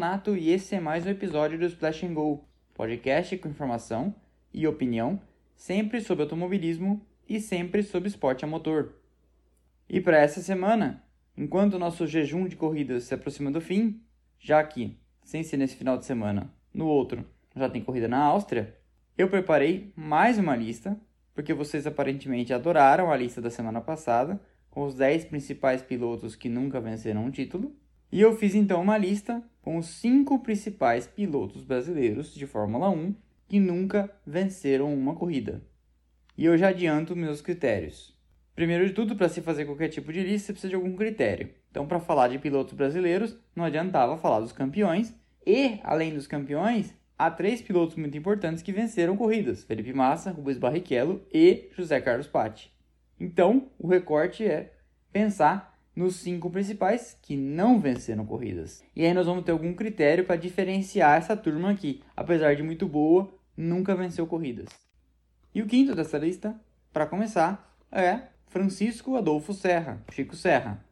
Lamonato 0.00 0.34
e 0.34 0.48
esse 0.48 0.74
é 0.74 0.80
mais 0.80 1.04
um 1.04 1.10
episódio 1.10 1.58
do 1.58 1.66
Splash 1.66 2.04
and 2.04 2.14
Go, 2.14 2.42
podcast 2.72 3.36
com 3.36 3.50
informação 3.50 4.14
e 4.50 4.66
opinião, 4.66 5.20
sempre 5.54 6.00
sobre 6.00 6.22
automobilismo 6.22 7.04
e 7.28 7.38
sempre 7.38 7.82
sobre 7.82 8.08
esporte 8.08 8.42
a 8.42 8.48
motor. 8.48 8.94
E 9.86 10.00
para 10.00 10.16
essa 10.16 10.40
semana, 10.40 11.04
enquanto 11.36 11.78
nosso 11.78 12.06
jejum 12.06 12.48
de 12.48 12.56
corridas 12.56 13.04
se 13.04 13.12
aproxima 13.12 13.50
do 13.50 13.60
fim, 13.60 14.00
já 14.38 14.64
que, 14.64 14.98
sem 15.22 15.42
ser 15.42 15.58
nesse 15.58 15.76
final 15.76 15.98
de 15.98 16.06
semana, 16.06 16.50
no 16.72 16.86
outro 16.86 17.22
já 17.54 17.68
tem 17.68 17.84
corrida 17.84 18.08
na 18.08 18.22
Áustria, 18.22 18.74
eu 19.18 19.28
preparei 19.28 19.92
mais 19.94 20.38
uma 20.38 20.56
lista, 20.56 20.98
porque 21.34 21.52
vocês 21.52 21.86
aparentemente 21.86 22.54
adoraram 22.54 23.12
a 23.12 23.16
lista 23.18 23.42
da 23.42 23.50
semana 23.50 23.82
passada, 23.82 24.40
com 24.70 24.82
os 24.82 24.94
10 24.94 25.26
principais 25.26 25.82
pilotos 25.82 26.34
que 26.34 26.48
nunca 26.48 26.80
venceram 26.80 27.26
um 27.26 27.30
título. 27.30 27.76
E 28.12 28.20
eu 28.20 28.36
fiz 28.36 28.54
então 28.54 28.82
uma 28.82 28.98
lista 28.98 29.42
com 29.62 29.78
os 29.78 29.86
cinco 29.86 30.38
principais 30.40 31.06
pilotos 31.06 31.62
brasileiros 31.62 32.34
de 32.34 32.46
Fórmula 32.46 32.90
1 32.90 33.14
que 33.48 33.60
nunca 33.60 34.10
venceram 34.26 34.92
uma 34.92 35.14
corrida. 35.14 35.62
E 36.36 36.44
eu 36.44 36.56
já 36.56 36.68
adianto 36.68 37.14
meus 37.14 37.40
critérios. 37.40 38.16
Primeiro 38.54 38.86
de 38.86 38.92
tudo, 38.92 39.16
para 39.16 39.28
se 39.28 39.40
fazer 39.40 39.64
qualquer 39.64 39.88
tipo 39.88 40.12
de 40.12 40.22
lista, 40.22 40.46
você 40.46 40.52
precisa 40.52 40.70
de 40.70 40.74
algum 40.74 40.96
critério. 40.96 41.50
Então, 41.70 41.86
para 41.86 42.00
falar 42.00 42.28
de 42.28 42.38
pilotos 42.38 42.74
brasileiros, 42.74 43.36
não 43.54 43.64
adiantava 43.64 44.18
falar 44.18 44.40
dos 44.40 44.52
campeões. 44.52 45.14
E, 45.46 45.78
além 45.82 46.12
dos 46.12 46.26
campeões, 46.26 46.94
há 47.16 47.30
três 47.30 47.62
pilotos 47.62 47.96
muito 47.96 48.18
importantes 48.18 48.62
que 48.62 48.72
venceram 48.72 49.16
corridas: 49.16 49.64
Felipe 49.64 49.92
Massa, 49.92 50.30
Rubens 50.30 50.58
Barrichello 50.58 51.24
e 51.32 51.68
José 51.76 52.00
Carlos 52.00 52.26
Patti. 52.26 52.72
Então, 53.18 53.70
o 53.78 53.86
recorte 53.86 54.44
é 54.44 54.72
pensar 55.12 55.69
nos 55.94 56.16
cinco 56.16 56.50
principais 56.50 57.16
que 57.20 57.36
não 57.36 57.80
venceram 57.80 58.24
corridas. 58.24 58.82
E 58.94 59.04
aí 59.04 59.12
nós 59.12 59.26
vamos 59.26 59.44
ter 59.44 59.52
algum 59.52 59.74
critério 59.74 60.24
para 60.24 60.36
diferenciar 60.36 61.18
essa 61.18 61.36
turma 61.36 61.74
que, 61.74 62.02
apesar 62.16 62.54
de 62.54 62.62
muito 62.62 62.86
boa, 62.86 63.32
nunca 63.56 63.94
venceu 63.94 64.26
corridas. 64.26 64.68
E 65.54 65.60
o 65.60 65.66
quinto 65.66 65.94
dessa 65.94 66.18
lista, 66.18 66.58
para 66.92 67.06
começar, 67.06 67.76
é 67.90 68.22
Francisco 68.46 69.16
Adolfo 69.16 69.52
Serra, 69.52 70.02
Chico 70.12 70.36
Serra. 70.36 70.84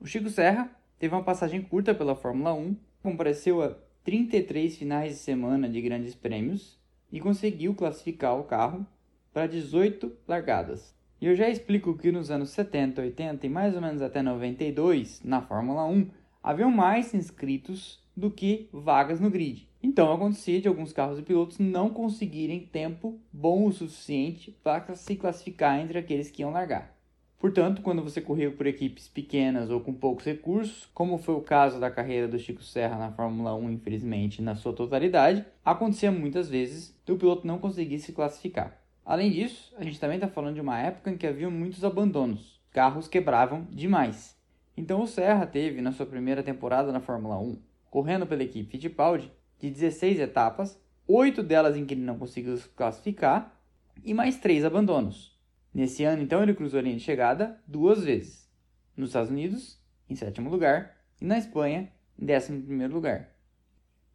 O 0.00 0.06
Chico 0.06 0.30
Serra 0.30 0.70
teve 0.98 1.14
uma 1.14 1.24
passagem 1.24 1.60
curta 1.62 1.94
pela 1.94 2.14
Fórmula 2.14 2.54
1, 2.54 2.76
compareceu 3.02 3.62
a 3.62 3.76
33 4.04 4.76
finais 4.76 5.12
de 5.12 5.18
semana 5.18 5.68
de 5.68 5.80
grandes 5.80 6.14
prêmios 6.14 6.78
e 7.10 7.20
conseguiu 7.20 7.74
classificar 7.74 8.38
o 8.38 8.44
carro 8.44 8.86
para 9.32 9.46
18 9.46 10.12
largadas. 10.28 10.94
E 11.24 11.26
eu 11.26 11.34
já 11.34 11.48
explico 11.48 11.96
que 11.96 12.12
nos 12.12 12.30
anos 12.30 12.50
70, 12.50 13.00
80 13.00 13.46
e 13.46 13.48
mais 13.48 13.74
ou 13.74 13.80
menos 13.80 14.02
até 14.02 14.20
92, 14.20 15.22
na 15.24 15.40
Fórmula 15.40 15.86
1, 15.86 16.10
haviam 16.42 16.70
mais 16.70 17.14
inscritos 17.14 17.98
do 18.14 18.30
que 18.30 18.68
vagas 18.70 19.20
no 19.20 19.30
grid. 19.30 19.66
Então 19.82 20.12
acontecia 20.12 20.60
de 20.60 20.68
alguns 20.68 20.92
carros 20.92 21.18
e 21.18 21.22
pilotos 21.22 21.58
não 21.58 21.88
conseguirem 21.88 22.68
tempo 22.70 23.18
bom 23.32 23.64
o 23.64 23.72
suficiente 23.72 24.54
para 24.62 24.94
se 24.94 25.16
classificar 25.16 25.80
entre 25.80 25.96
aqueles 25.96 26.30
que 26.30 26.42
iam 26.42 26.52
largar. 26.52 26.94
Portanto, 27.38 27.80
quando 27.80 28.02
você 28.02 28.20
corria 28.20 28.50
por 28.50 28.66
equipes 28.66 29.08
pequenas 29.08 29.70
ou 29.70 29.80
com 29.80 29.94
poucos 29.94 30.26
recursos, 30.26 30.90
como 30.92 31.16
foi 31.16 31.36
o 31.36 31.40
caso 31.40 31.80
da 31.80 31.90
carreira 31.90 32.28
do 32.28 32.38
Chico 32.38 32.62
Serra 32.62 32.98
na 32.98 33.12
Fórmula 33.12 33.54
1, 33.54 33.70
infelizmente, 33.70 34.42
na 34.42 34.54
sua 34.54 34.74
totalidade, 34.74 35.42
acontecia 35.64 36.12
muitas 36.12 36.50
vezes 36.50 36.94
do 37.06 37.16
piloto 37.16 37.46
não 37.46 37.58
conseguir 37.58 37.98
se 37.98 38.12
classificar. 38.12 38.83
Além 39.04 39.30
disso, 39.30 39.74
a 39.76 39.84
gente 39.84 40.00
também 40.00 40.16
está 40.16 40.28
falando 40.28 40.54
de 40.54 40.60
uma 40.60 40.78
época 40.78 41.10
em 41.10 41.16
que 41.16 41.26
havia 41.26 41.50
muitos 41.50 41.84
abandonos. 41.84 42.60
Carros 42.70 43.06
quebravam 43.06 43.66
demais. 43.70 44.36
Então 44.76 45.02
o 45.02 45.06
Serra 45.06 45.46
teve, 45.46 45.82
na 45.82 45.92
sua 45.92 46.06
primeira 46.06 46.42
temporada 46.42 46.90
na 46.90 47.00
Fórmula 47.00 47.38
1, 47.38 47.60
correndo 47.90 48.26
pela 48.26 48.42
equipe 48.42 48.70
Fittipaldi, 48.70 49.30
de 49.60 49.70
16 49.70 50.18
etapas, 50.20 50.80
8 51.06 51.42
delas 51.42 51.76
em 51.76 51.84
que 51.84 51.94
ele 51.94 52.00
não 52.00 52.18
conseguiu 52.18 52.56
se 52.56 52.68
classificar 52.70 53.60
e 54.02 54.14
mais 54.14 54.38
3 54.38 54.64
abandonos. 54.64 55.38
Nesse 55.72 56.04
ano, 56.04 56.22
então, 56.22 56.42
ele 56.42 56.54
cruzou 56.54 56.78
a 56.78 56.82
linha 56.82 56.96
de 56.96 57.02
chegada 57.02 57.60
duas 57.66 58.04
vezes. 58.04 58.48
Nos 58.96 59.10
Estados 59.10 59.30
Unidos, 59.30 59.80
em 60.08 60.14
sétimo 60.14 60.48
lugar, 60.48 60.96
e 61.20 61.24
na 61.24 61.36
Espanha, 61.36 61.92
em 62.18 62.24
décimo 62.24 62.62
primeiro 62.62 62.94
lugar. 62.94 63.34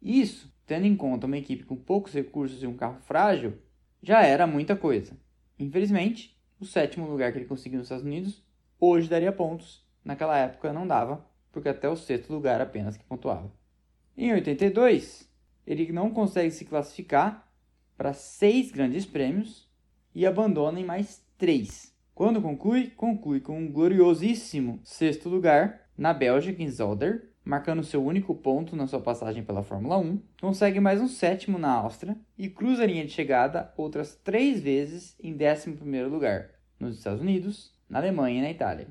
Isso, 0.02 0.52
tendo 0.66 0.86
em 0.86 0.96
conta 0.96 1.26
uma 1.26 1.36
equipe 1.36 1.64
com 1.64 1.76
poucos 1.76 2.14
recursos 2.14 2.62
e 2.62 2.66
um 2.66 2.74
carro 2.74 2.98
frágil, 3.00 3.58
já 4.02 4.22
era 4.22 4.46
muita 4.46 4.76
coisa. 4.76 5.16
Infelizmente, 5.58 6.36
o 6.58 6.64
sétimo 6.64 7.06
lugar 7.06 7.32
que 7.32 7.38
ele 7.38 7.46
conseguiu 7.46 7.78
nos 7.78 7.86
Estados 7.86 8.04
Unidos 8.04 8.42
hoje 8.78 9.08
daria 9.08 9.32
pontos. 9.32 9.84
Naquela 10.04 10.38
época 10.38 10.72
não 10.72 10.86
dava, 10.86 11.24
porque 11.52 11.68
até 11.68 11.88
o 11.88 11.96
sexto 11.96 12.32
lugar 12.32 12.60
apenas 12.60 12.96
que 12.96 13.04
pontuava. 13.04 13.52
Em 14.16 14.32
82, 14.32 15.28
ele 15.66 15.92
não 15.92 16.10
consegue 16.10 16.50
se 16.50 16.64
classificar 16.64 17.46
para 17.96 18.12
seis 18.12 18.70
grandes 18.70 19.04
prêmios 19.04 19.68
e 20.14 20.26
abandona 20.26 20.80
em 20.80 20.84
mais 20.84 21.22
três. 21.36 21.94
Quando 22.14 22.42
conclui, 22.42 22.88
conclui 22.88 23.40
com 23.40 23.58
um 23.58 23.70
gloriosíssimo 23.70 24.80
sexto 24.82 25.28
lugar 25.28 25.88
na 25.96 26.12
Bélgica, 26.12 26.62
em 26.62 26.68
Zolder, 26.68 27.29
marcando 27.44 27.82
seu 27.82 28.04
único 28.04 28.34
ponto 28.34 28.76
na 28.76 28.86
sua 28.86 29.00
passagem 29.00 29.42
pela 29.42 29.62
Fórmula 29.62 29.98
1, 29.98 30.20
consegue 30.40 30.80
mais 30.80 31.00
um 31.00 31.08
sétimo 31.08 31.58
na 31.58 31.72
Áustria 31.72 32.16
e 32.36 32.48
cruza 32.48 32.82
a 32.82 32.86
linha 32.86 33.04
de 33.04 33.12
chegada 33.12 33.72
outras 33.76 34.14
três 34.22 34.60
vezes 34.60 35.16
em 35.22 35.34
11 35.34 36.04
lugar, 36.04 36.50
nos 36.78 36.98
Estados 36.98 37.20
Unidos, 37.20 37.74
na 37.88 37.98
Alemanha 37.98 38.38
e 38.38 38.42
na 38.42 38.50
Itália. 38.50 38.88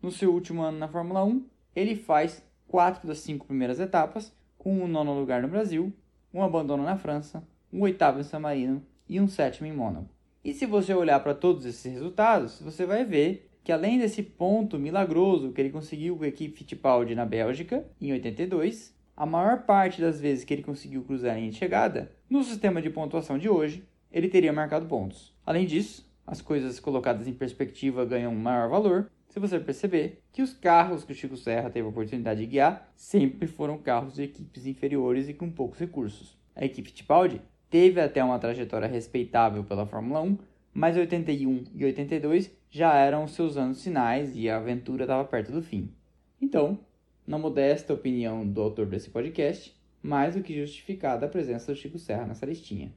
No 0.00 0.10
seu 0.10 0.32
último 0.32 0.62
ano 0.62 0.78
na 0.78 0.88
Fórmula 0.88 1.24
1, 1.24 1.44
ele 1.74 1.96
faz 1.96 2.42
quatro 2.66 3.06
das 3.06 3.18
cinco 3.18 3.46
primeiras 3.46 3.80
etapas, 3.80 4.32
com 4.56 4.72
um 4.72 4.88
nono 4.88 5.18
lugar 5.18 5.42
no 5.42 5.48
Brasil, 5.48 5.92
um 6.32 6.42
abandono 6.42 6.82
na 6.82 6.96
França, 6.96 7.46
um 7.72 7.82
oitavo 7.82 8.20
em 8.20 8.22
San 8.24 8.40
Marino 8.40 8.82
e 9.08 9.20
um 9.20 9.28
sétimo 9.28 9.66
em 9.66 9.72
Mônaco. 9.72 10.08
E 10.42 10.54
se 10.54 10.64
você 10.64 10.94
olhar 10.94 11.20
para 11.20 11.34
todos 11.34 11.66
esses 11.66 11.92
resultados, 11.92 12.60
você 12.62 12.86
vai 12.86 13.04
ver 13.04 13.49
que 13.62 13.72
além 13.72 13.98
desse 13.98 14.22
ponto 14.22 14.78
milagroso 14.78 15.52
que 15.52 15.60
ele 15.60 15.70
conseguiu 15.70 16.16
com 16.16 16.24
a 16.24 16.28
equipe 16.28 16.58
Fittipaldi 16.58 17.14
na 17.14 17.26
Bélgica, 17.26 17.84
em 18.00 18.12
82, 18.12 18.94
a 19.16 19.26
maior 19.26 19.64
parte 19.64 20.00
das 20.00 20.20
vezes 20.20 20.44
que 20.44 20.54
ele 20.54 20.62
conseguiu 20.62 21.02
cruzar 21.02 21.32
a 21.32 21.38
linha 21.38 21.50
de 21.50 21.58
chegada, 21.58 22.10
no 22.28 22.42
sistema 22.42 22.80
de 22.80 22.88
pontuação 22.88 23.36
de 23.36 23.48
hoje, 23.48 23.84
ele 24.10 24.28
teria 24.28 24.52
marcado 24.52 24.86
pontos. 24.86 25.34
Além 25.44 25.66
disso, 25.66 26.10
as 26.26 26.40
coisas 26.40 26.80
colocadas 26.80 27.26
em 27.26 27.32
perspectiva 27.32 28.04
ganham 28.04 28.34
maior 28.34 28.68
valor 28.68 29.10
se 29.28 29.38
você 29.38 29.60
perceber 29.60 30.22
que 30.32 30.42
os 30.42 30.52
carros 30.52 31.04
que 31.04 31.12
o 31.12 31.14
Chico 31.14 31.36
Serra 31.36 31.70
teve 31.70 31.86
a 31.86 31.90
oportunidade 31.90 32.40
de 32.40 32.46
guiar 32.46 32.90
sempre 32.96 33.46
foram 33.46 33.78
carros 33.78 34.14
de 34.14 34.24
equipes 34.24 34.66
inferiores 34.66 35.28
e 35.28 35.34
com 35.34 35.50
poucos 35.50 35.78
recursos. 35.78 36.36
A 36.54 36.64
equipe 36.64 36.88
Fittipaldi 36.88 37.40
teve 37.68 38.00
até 38.00 38.22
uma 38.22 38.38
trajetória 38.38 38.88
respeitável 38.88 39.62
pela 39.62 39.86
Fórmula 39.86 40.20
1, 40.20 40.38
mas 40.72 40.96
81 40.96 41.64
e 41.74 41.84
82 41.84 42.50
já 42.70 42.94
eram 42.94 43.26
seus 43.26 43.56
anos 43.56 43.82
finais 43.82 44.36
e 44.36 44.48
a 44.48 44.56
aventura 44.56 45.04
estava 45.04 45.24
perto 45.24 45.52
do 45.52 45.62
fim. 45.62 45.92
Então, 46.40 46.78
na 47.26 47.38
modesta 47.38 47.92
opinião 47.92 48.46
do 48.46 48.60
autor 48.60 48.86
desse 48.86 49.10
podcast, 49.10 49.76
mais 50.02 50.34
do 50.34 50.42
que 50.42 50.54
justificada 50.54 51.26
a 51.26 51.28
presença 51.28 51.72
do 51.72 51.78
Chico 51.78 51.98
Serra 51.98 52.26
nessa 52.26 52.46
listinha. 52.46 52.92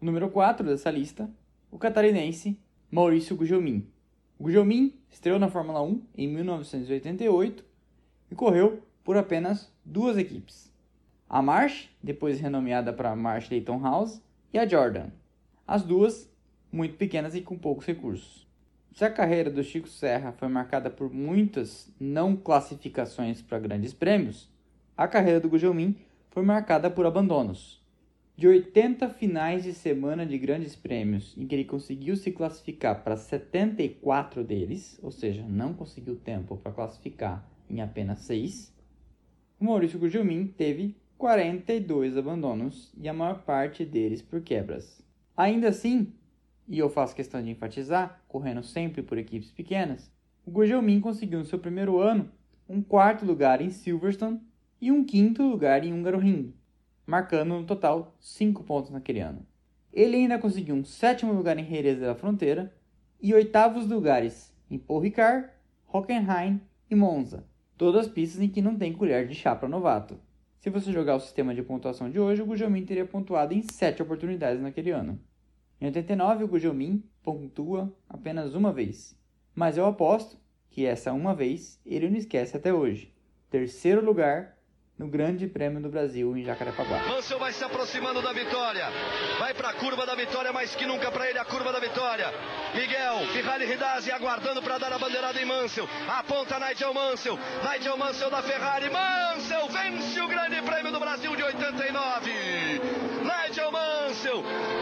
O 0.00 0.04
número 0.04 0.30
4 0.30 0.66
dessa 0.66 0.90
lista, 0.90 1.28
o 1.70 1.78
catarinense 1.78 2.58
Maurício 2.90 3.36
Gugelmin. 3.36 3.86
O 4.38 4.48
estreou 5.10 5.38
na 5.38 5.48
Fórmula 5.48 5.82
1 5.82 6.02
em 6.16 6.28
1988 6.28 7.64
e 8.30 8.34
correu 8.34 8.82
por 9.02 9.16
apenas 9.16 9.72
duas 9.84 10.16
equipes. 10.16 10.72
A 11.28 11.42
March, 11.42 11.90
depois 12.02 12.40
renomeada 12.40 12.92
para 12.92 13.16
March 13.16 13.50
Dayton 13.50 13.80
House, 13.80 14.22
e 14.52 14.58
a 14.58 14.66
Jordan. 14.66 15.10
As 15.66 15.82
duas 15.82 16.30
muito 16.70 16.96
pequenas 16.96 17.34
e 17.34 17.40
com 17.40 17.56
poucos 17.56 17.86
recursos. 17.86 18.46
Se 18.92 19.04
a 19.04 19.10
carreira 19.10 19.50
do 19.50 19.62
Chico 19.62 19.88
Serra 19.88 20.32
foi 20.32 20.48
marcada 20.48 20.90
por 20.90 21.12
muitas 21.12 21.92
não 22.00 22.34
classificações 22.34 23.40
para 23.40 23.58
grandes 23.58 23.92
prêmios, 23.92 24.48
a 24.96 25.06
carreira 25.06 25.38
do 25.38 25.48
Gugelmin 25.48 25.96
foi 26.30 26.42
marcada 26.42 26.90
por 26.90 27.06
abandonos. 27.06 27.80
De 28.36 28.46
80 28.46 29.08
finais 29.10 29.64
de 29.64 29.72
semana 29.72 30.24
de 30.24 30.38
grandes 30.38 30.76
prêmios 30.76 31.36
em 31.36 31.46
que 31.46 31.54
ele 31.54 31.64
conseguiu 31.64 32.16
se 32.16 32.30
classificar 32.30 33.02
para 33.02 33.16
74 33.16 34.44
deles, 34.44 34.98
ou 35.02 35.10
seja, 35.10 35.44
não 35.48 35.74
conseguiu 35.74 36.16
tempo 36.16 36.56
para 36.56 36.72
classificar 36.72 37.48
em 37.68 37.80
apenas 37.80 38.20
6, 38.20 38.72
o 39.60 39.64
Maurício 39.64 39.98
Gugelmin 39.98 40.46
teve 40.46 40.96
42 41.16 42.16
abandonos 42.16 42.92
e 42.96 43.08
a 43.08 43.12
maior 43.12 43.42
parte 43.42 43.84
deles 43.84 44.22
por 44.22 44.40
quebras. 44.40 45.02
Ainda 45.36 45.68
assim, 45.68 46.12
e 46.68 46.78
eu 46.78 46.90
faço 46.90 47.16
questão 47.16 47.42
de 47.42 47.50
enfatizar, 47.50 48.22
correndo 48.28 48.62
sempre 48.62 49.02
por 49.02 49.16
equipes 49.16 49.50
pequenas, 49.50 50.10
o 50.44 50.50
Gugelmin 50.50 51.00
conseguiu 51.00 51.38
no 51.38 51.44
seu 51.44 51.58
primeiro 51.58 51.98
ano 51.98 52.30
um 52.68 52.82
quarto 52.82 53.24
lugar 53.24 53.60
em 53.60 53.70
Silverstone 53.70 54.40
e 54.80 54.92
um 54.92 55.04
quinto 55.04 55.42
lugar 55.42 55.84
em 55.84 55.92
Hungaroring, 55.92 56.54
marcando 57.06 57.54
no 57.54 57.64
total 57.64 58.14
cinco 58.20 58.62
pontos 58.62 58.90
naquele 58.90 59.20
ano. 59.20 59.46
Ele 59.92 60.16
ainda 60.16 60.38
conseguiu 60.38 60.74
um 60.74 60.84
sétimo 60.84 61.32
lugar 61.32 61.58
em 61.58 61.64
Jerez 61.64 61.98
da 61.98 62.14
Fronteira 62.14 62.72
e 63.20 63.32
oitavos 63.32 63.86
lugares 63.88 64.54
em 64.70 64.78
Paul 64.78 65.00
Ricard, 65.00 65.48
Hockenheim 65.92 66.60
e 66.90 66.94
Monza, 66.94 67.44
Todas 67.78 68.08
pistas 68.08 68.42
em 68.42 68.48
que 68.48 68.60
não 68.60 68.76
tem 68.76 68.92
colher 68.92 69.28
de 69.28 69.36
chá 69.36 69.54
para 69.54 69.68
novato. 69.68 70.18
Se 70.58 70.68
você 70.68 70.90
jogar 70.90 71.14
o 71.14 71.20
sistema 71.20 71.54
de 71.54 71.62
pontuação 71.62 72.10
de 72.10 72.18
hoje, 72.18 72.42
o 72.42 72.46
Gugelmin 72.46 72.84
teria 72.84 73.06
pontuado 73.06 73.54
em 73.54 73.62
7 73.62 74.02
oportunidades 74.02 74.60
naquele 74.60 74.90
ano. 74.90 75.16
Em 75.80 75.86
89, 75.86 76.44
o 76.44 76.48
Gugelmin 76.48 77.04
pontua 77.22 77.92
apenas 78.08 78.54
uma 78.54 78.72
vez. 78.72 79.16
Mas 79.54 79.76
eu 79.76 79.86
aposto 79.86 80.36
que 80.70 80.84
essa 80.84 81.12
uma 81.12 81.34
vez 81.34 81.80
ele 81.84 82.10
não 82.10 82.16
esquece 82.16 82.56
até 82.56 82.72
hoje. 82.72 83.12
Terceiro 83.50 84.04
lugar 84.04 84.58
no 84.98 85.06
Grande 85.06 85.46
Prêmio 85.46 85.80
do 85.80 85.88
Brasil 85.88 86.36
em 86.36 86.42
Jacarepaguá. 86.42 86.98
Mansell 87.06 87.38
vai 87.38 87.52
se 87.52 87.62
aproximando 87.62 88.20
da 88.20 88.32
vitória. 88.32 88.86
Vai 89.38 89.54
para 89.54 89.70
a 89.70 89.74
curva 89.74 90.04
da 90.04 90.16
vitória, 90.16 90.52
mais 90.52 90.74
que 90.74 90.84
nunca 90.84 91.12
para 91.12 91.30
ele 91.30 91.38
a 91.38 91.44
curva 91.44 91.72
da 91.72 91.78
vitória. 91.78 92.26
Miguel, 92.74 93.26
Ferrari 93.32 93.64
Ridazzi 93.64 94.10
aguardando 94.10 94.60
para 94.60 94.78
dar 94.78 94.92
a 94.92 94.98
bandeirada 94.98 95.40
em 95.40 95.44
Mansell. 95.44 95.88
Aponta 96.08 96.58
Nigel 96.58 96.92
Mansell. 96.92 97.38
Nigel 97.70 97.96
Mansell 97.96 98.30
da 98.30 98.42
Ferrari. 98.42 98.90
Mansell 98.90 99.68
vence 99.68 100.20
o 100.20 100.26
Grande 100.26 100.60
Prêmio 100.62 100.90
do 100.90 100.98
Brasil 100.98 101.36
de 101.36 101.42
89. 101.44 103.07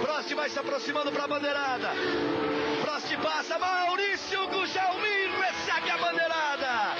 Prost 0.01 0.33
vai 0.35 0.49
se 0.49 0.59
aproximando 0.59 1.13
para 1.13 1.25
a 1.25 1.29
bandeirada. 1.29 1.89
Prost 2.81 3.17
passa. 3.23 3.59
Maurício 3.59 4.39
Gugelmin 4.49 5.29
recebe 5.39 5.91
a 5.91 5.99
bandeirada. 5.99 6.95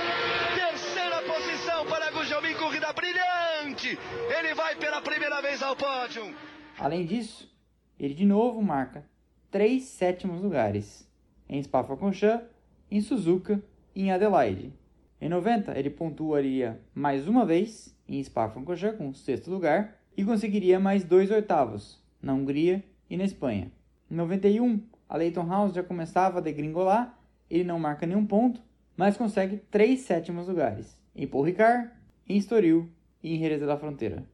Terceira 0.55 1.23
posição 1.23 1.87
para 1.87 2.11
Gugelmin, 2.11 2.53
corrida 2.53 2.93
brilhante. 2.93 3.99
Ele 4.39 4.55
vai 4.55 4.77
pela 4.77 5.01
primeira 5.01 5.41
vez 5.41 5.63
ao 5.63 5.75
pódio. 5.75 6.35
Além 6.79 7.07
disso, 7.07 7.51
ele 7.99 8.13
de 8.13 8.27
novo 8.27 8.61
marca 8.61 9.09
três 9.51 9.85
sétimos 9.85 10.43
lugares 10.43 11.11
em 11.49 11.63
Spa-Francorchamps, 11.63 12.47
em 12.91 13.01
Suzuka 13.01 13.63
e 13.95 14.03
em 14.03 14.13
Adelaide. 14.13 14.75
Em 15.19 15.31
90, 15.31 15.79
ele 15.79 15.89
pontuaria 15.89 16.83
mais 16.95 17.27
uma 17.27 17.47
vez 17.47 17.97
em 18.07 18.23
Spa-Francorchamps 18.23 18.99
com 18.99 19.15
sexto 19.15 19.51
lugar 19.51 19.97
e 20.15 20.23
conseguiria 20.23 20.79
mais 20.79 21.03
dois 21.03 21.31
oitavos 21.31 22.05
na 22.21 22.35
Hungria 22.35 22.83
e 23.09 23.17
na 23.17 23.25
Espanha. 23.25 23.71
Em 24.11 24.15
91, 24.15 24.81
a 25.09 25.17
Leighton 25.17 25.49
House 25.49 25.75
já 25.75 25.83
começava 25.83 26.39
a 26.39 26.43
degringolar, 26.43 27.19
ele 27.51 27.65
não 27.65 27.79
marca 27.79 28.07
nenhum 28.07 28.27
ponto, 28.27 28.61
mas 28.97 29.17
consegue 29.17 29.59
três 29.71 30.01
sétimos 30.01 30.49
lugares 30.49 30.99
em 31.15 31.27
Paul 31.27 31.45
Ricard, 31.45 31.91
em 32.29 32.37
Estoril 32.37 32.89
e 33.23 33.35
em 33.35 33.39
Jerez 33.39 33.61
da 33.61 33.77
Fronteira. 33.77 34.25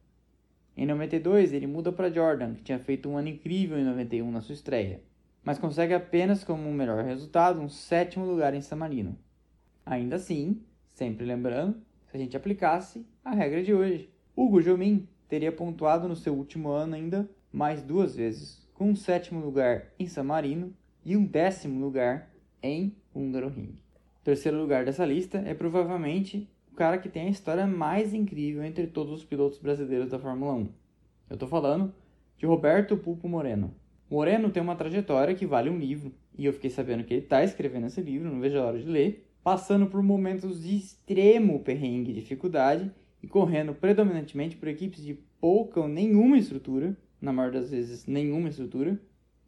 Em 0.75 0.85
92, 0.85 1.53
ele 1.53 1.67
muda 1.67 1.91
para 1.91 2.11
Jordan, 2.11 2.55
que 2.55 2.63
tinha 2.63 2.79
feito 2.79 3.07
um 3.07 3.17
ano 3.17 3.29
incrível 3.29 3.77
em 3.77 3.85
91 3.85 4.31
na 4.31 4.41
sua 4.41 4.53
estreia, 4.53 5.01
mas 5.43 5.59
consegue 5.59 5.93
apenas 5.93 6.43
como 6.43 6.67
um 6.67 6.73
melhor 6.73 7.03
resultado 7.03 7.61
um 7.61 7.69
sétimo 7.69 8.25
lugar 8.25 8.53
em 8.53 8.61
San 8.61 8.77
Marino. 8.77 9.17
Ainda 9.85 10.15
assim, 10.15 10.61
sempre 10.89 11.25
lembrando, 11.25 11.77
se 12.07 12.17
a 12.17 12.19
gente 12.19 12.35
aplicasse 12.35 13.05
a 13.23 13.31
regra 13.31 13.63
de 13.63 13.73
hoje, 13.73 14.09
Hugo 14.35 14.61
Jomin 14.61 15.07
teria 15.29 15.51
pontuado 15.51 16.07
no 16.07 16.15
seu 16.15 16.33
último 16.33 16.69
ano 16.69 16.95
ainda 16.95 17.29
mais 17.53 17.83
duas 17.83 18.15
vezes, 18.15 18.67
com 18.73 18.89
um 18.89 18.95
sétimo 18.95 19.39
lugar 19.39 19.93
em 19.99 20.07
San 20.07 20.23
Marino 20.23 20.73
e 21.05 21.15
um 21.15 21.23
décimo 21.23 21.79
lugar 21.79 22.33
em 22.63 22.95
Hungaroring. 23.13 23.75
O 24.21 24.23
terceiro 24.23 24.59
lugar 24.59 24.83
dessa 24.83 25.05
lista 25.05 25.37
é 25.45 25.53
provavelmente 25.53 26.49
o 26.71 26.75
cara 26.75 26.97
que 26.97 27.07
tem 27.07 27.27
a 27.27 27.29
história 27.29 27.67
mais 27.67 28.13
incrível 28.13 28.63
entre 28.63 28.87
todos 28.87 29.13
os 29.13 29.23
pilotos 29.23 29.59
brasileiros 29.59 30.09
da 30.09 30.17
Fórmula 30.17 30.53
1. 30.53 30.69
Eu 31.29 31.33
estou 31.35 31.47
falando 31.47 31.93
de 32.35 32.47
Roberto 32.47 32.97
Pulpo 32.97 33.29
Moreno. 33.29 33.71
Moreno 34.09 34.49
tem 34.49 34.63
uma 34.63 34.75
trajetória 34.75 35.35
que 35.35 35.45
vale 35.45 35.69
um 35.69 35.77
livro, 35.77 36.11
e 36.35 36.45
eu 36.45 36.53
fiquei 36.53 36.71
sabendo 36.71 37.03
que 37.03 37.13
ele 37.13 37.23
está 37.23 37.43
escrevendo 37.43 37.85
esse 37.85 38.01
livro, 38.01 38.31
não 38.31 38.39
vejo 38.39 38.57
a 38.57 38.65
hora 38.65 38.79
de 38.79 38.87
ler, 38.87 39.29
passando 39.43 39.85
por 39.85 40.01
momentos 40.01 40.63
de 40.63 40.75
extremo 40.75 41.59
perrengue 41.59 42.11
e 42.11 42.15
dificuldade 42.15 42.91
e 43.21 43.27
correndo 43.27 43.73
predominantemente 43.73 44.55
por 44.55 44.67
equipes 44.67 45.03
de 45.03 45.13
pouca 45.39 45.79
ou 45.79 45.87
nenhuma 45.87 46.37
estrutura, 46.37 46.97
na 47.23 47.31
maioria 47.31 47.61
das 47.61 47.71
vezes 47.71 48.05
nenhuma 48.05 48.49
estrutura, 48.49 48.99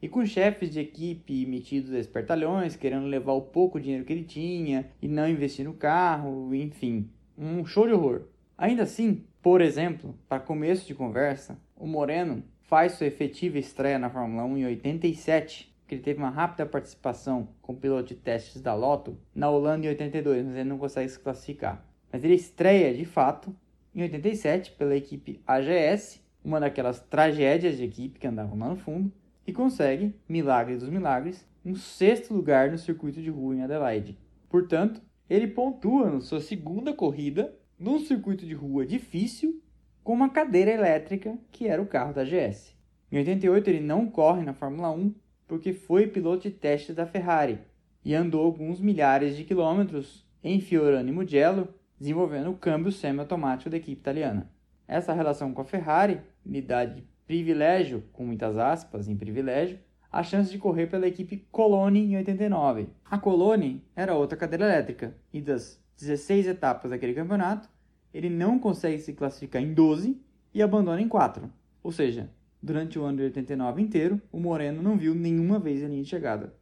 e 0.01 0.07
com 0.07 0.25
chefes 0.25 0.69
de 0.69 0.79
equipe 0.79 1.45
metidos 1.45 1.91
a 1.91 1.99
espertalhões, 1.99 2.75
querendo 2.75 3.05
levar 3.05 3.33
o 3.33 3.41
pouco 3.41 3.79
dinheiro 3.79 4.05
que 4.05 4.13
ele 4.13 4.23
tinha 4.23 4.89
e 5.01 5.07
não 5.07 5.27
investir 5.27 5.65
no 5.65 5.73
carro, 5.73 6.53
enfim, 6.55 7.09
um 7.37 7.65
show 7.65 7.85
de 7.85 7.93
horror. 7.93 8.23
Ainda 8.57 8.83
assim, 8.83 9.25
por 9.41 9.61
exemplo, 9.61 10.15
para 10.29 10.39
começo 10.39 10.87
de 10.87 10.95
conversa, 10.95 11.59
o 11.75 11.85
Moreno 11.85 12.43
faz 12.61 12.93
sua 12.93 13.07
efetiva 13.07 13.59
estreia 13.59 13.99
na 13.99 14.09
Fórmula 14.09 14.45
1 14.45 14.57
em 14.57 14.65
87, 14.65 15.75
que 15.85 15.95
ele 15.95 16.01
teve 16.01 16.19
uma 16.19 16.29
rápida 16.29 16.65
participação 16.65 17.49
como 17.61 17.79
piloto 17.79 18.07
de 18.07 18.15
testes 18.15 18.61
da 18.61 18.73
Lotto 18.73 19.17
na 19.35 19.49
Holanda 19.49 19.85
em 19.85 19.89
82, 19.89 20.45
mas 20.45 20.55
ele 20.55 20.69
não 20.69 20.77
consegue 20.77 21.09
se 21.09 21.19
classificar. 21.19 21.85
Mas 22.11 22.23
ele 22.23 22.35
estreia 22.35 22.93
de 22.93 23.05
fato 23.05 23.53
em 23.93 24.01
87 24.01 24.71
pela 24.71 24.95
equipe 24.95 25.41
AGS, 25.45 26.24
uma 26.45 26.59
daquelas 26.59 26.99
tragédias 26.99 27.77
de 27.77 27.83
equipe 27.83 28.19
que 28.19 28.27
andavam 28.27 28.57
lá 28.57 28.69
no 28.69 28.75
fundo, 28.75 29.11
e 29.47 29.51
consegue, 29.51 30.15
milagre 30.29 30.77
dos 30.77 30.89
milagres, 30.89 31.45
um 31.65 31.75
sexto 31.75 32.33
lugar 32.33 32.71
no 32.71 32.77
circuito 32.77 33.21
de 33.21 33.29
rua 33.29 33.55
em 33.55 33.63
Adelaide. 33.63 34.17
Portanto, 34.47 35.01
ele 35.29 35.47
pontua 35.47 36.11
na 36.11 36.21
sua 36.21 36.39
segunda 36.39 36.93
corrida 36.93 37.53
num 37.77 37.99
circuito 37.99 38.45
de 38.45 38.53
rua 38.53 38.85
difícil 38.85 39.61
com 40.03 40.13
uma 40.13 40.29
cadeira 40.29 40.71
elétrica 40.71 41.37
que 41.51 41.67
era 41.67 41.81
o 41.81 41.87
carro 41.87 42.13
da 42.13 42.23
GS. 42.23 42.75
Em 43.11 43.17
88 43.17 43.69
ele 43.69 43.79
não 43.79 44.07
corre 44.07 44.43
na 44.43 44.53
Fórmula 44.53 44.91
1 44.91 45.13
porque 45.47 45.73
foi 45.73 46.07
piloto 46.07 46.43
de 46.43 46.51
teste 46.51 46.93
da 46.93 47.05
Ferrari 47.05 47.59
e 48.03 48.13
andou 48.13 48.45
alguns 48.45 48.79
milhares 48.79 49.35
de 49.35 49.43
quilômetros 49.43 50.25
em 50.43 50.59
Fiorano 50.59 51.09
e 51.09 51.11
Mugello 51.11 51.67
desenvolvendo 51.99 52.51
o 52.51 52.57
câmbio 52.57 52.91
semiautomático 52.91 53.69
da 53.69 53.77
equipe 53.77 53.99
italiana. 53.99 54.49
Essa 54.87 55.13
relação 55.13 55.53
com 55.53 55.61
a 55.61 55.65
Ferrari 55.65 56.21
dá 56.61 56.85
de 56.85 57.03
privilégio, 57.25 58.03
com 58.13 58.25
muitas 58.25 58.57
aspas 58.57 59.07
em 59.07 59.15
privilégio, 59.15 59.79
a 60.11 60.23
chance 60.23 60.49
de 60.49 60.57
correr 60.57 60.87
pela 60.87 61.07
equipe 61.07 61.45
Coloni 61.51 61.99
em 61.99 62.17
89. 62.17 62.87
A 63.03 63.17
Coloni 63.17 63.83
era 63.95 64.15
outra 64.15 64.37
cadeira 64.37 64.65
elétrica 64.65 65.15
e 65.33 65.41
das 65.41 65.83
16 65.97 66.47
etapas 66.47 66.91
daquele 66.91 67.13
campeonato, 67.13 67.69
ele 68.13 68.29
não 68.29 68.57
consegue 68.57 68.99
se 68.99 69.13
classificar 69.13 69.61
em 69.61 69.73
12 69.73 70.21
e 70.53 70.61
abandona 70.61 71.01
em 71.01 71.07
4. 71.07 71.51
Ou 71.83 71.91
seja, 71.91 72.29
durante 72.61 72.97
o 72.97 73.03
ano 73.03 73.17
de 73.17 73.23
89 73.23 73.81
inteiro, 73.81 74.21
o 74.31 74.39
Moreno 74.39 74.81
não 74.81 74.97
viu 74.97 75.13
nenhuma 75.13 75.59
vez 75.59 75.83
a 75.83 75.87
linha 75.87 76.03
de 76.03 76.09
chegada. 76.09 76.53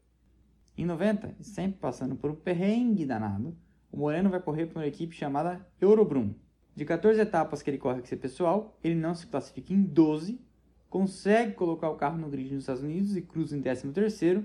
Em 0.75 0.85
90, 0.85 1.35
sempre 1.41 1.77
passando 1.79 2.15
por 2.15 2.31
um 2.31 2.35
perrengue 2.35 3.05
danado, 3.05 3.55
o 3.91 3.97
Moreno 3.97 4.29
vai 4.29 4.39
correr 4.39 4.65
por 4.65 4.79
uma 4.79 4.87
equipe 4.87 5.15
chamada 5.15 5.63
Eurobrum. 5.79 6.33
De 6.75 6.85
14 6.85 7.19
etapas 7.19 7.61
que 7.61 7.69
ele 7.69 7.77
corre 7.77 8.01
com 8.01 8.07
seu 8.07 8.17
pessoal, 8.17 8.77
ele 8.83 8.95
não 8.95 9.13
se 9.13 9.27
classifica 9.27 9.73
em 9.73 9.81
12 9.81 10.39
consegue 10.93 11.53
colocar 11.53 11.89
o 11.89 11.95
carro 11.95 12.19
no 12.19 12.29
grid 12.29 12.53
nos 12.53 12.65
Estados 12.65 12.83
Unidos 12.83 13.17
e 13.17 13.21
cruza 13.23 13.57
em 13.57 13.61
13º 13.63 14.43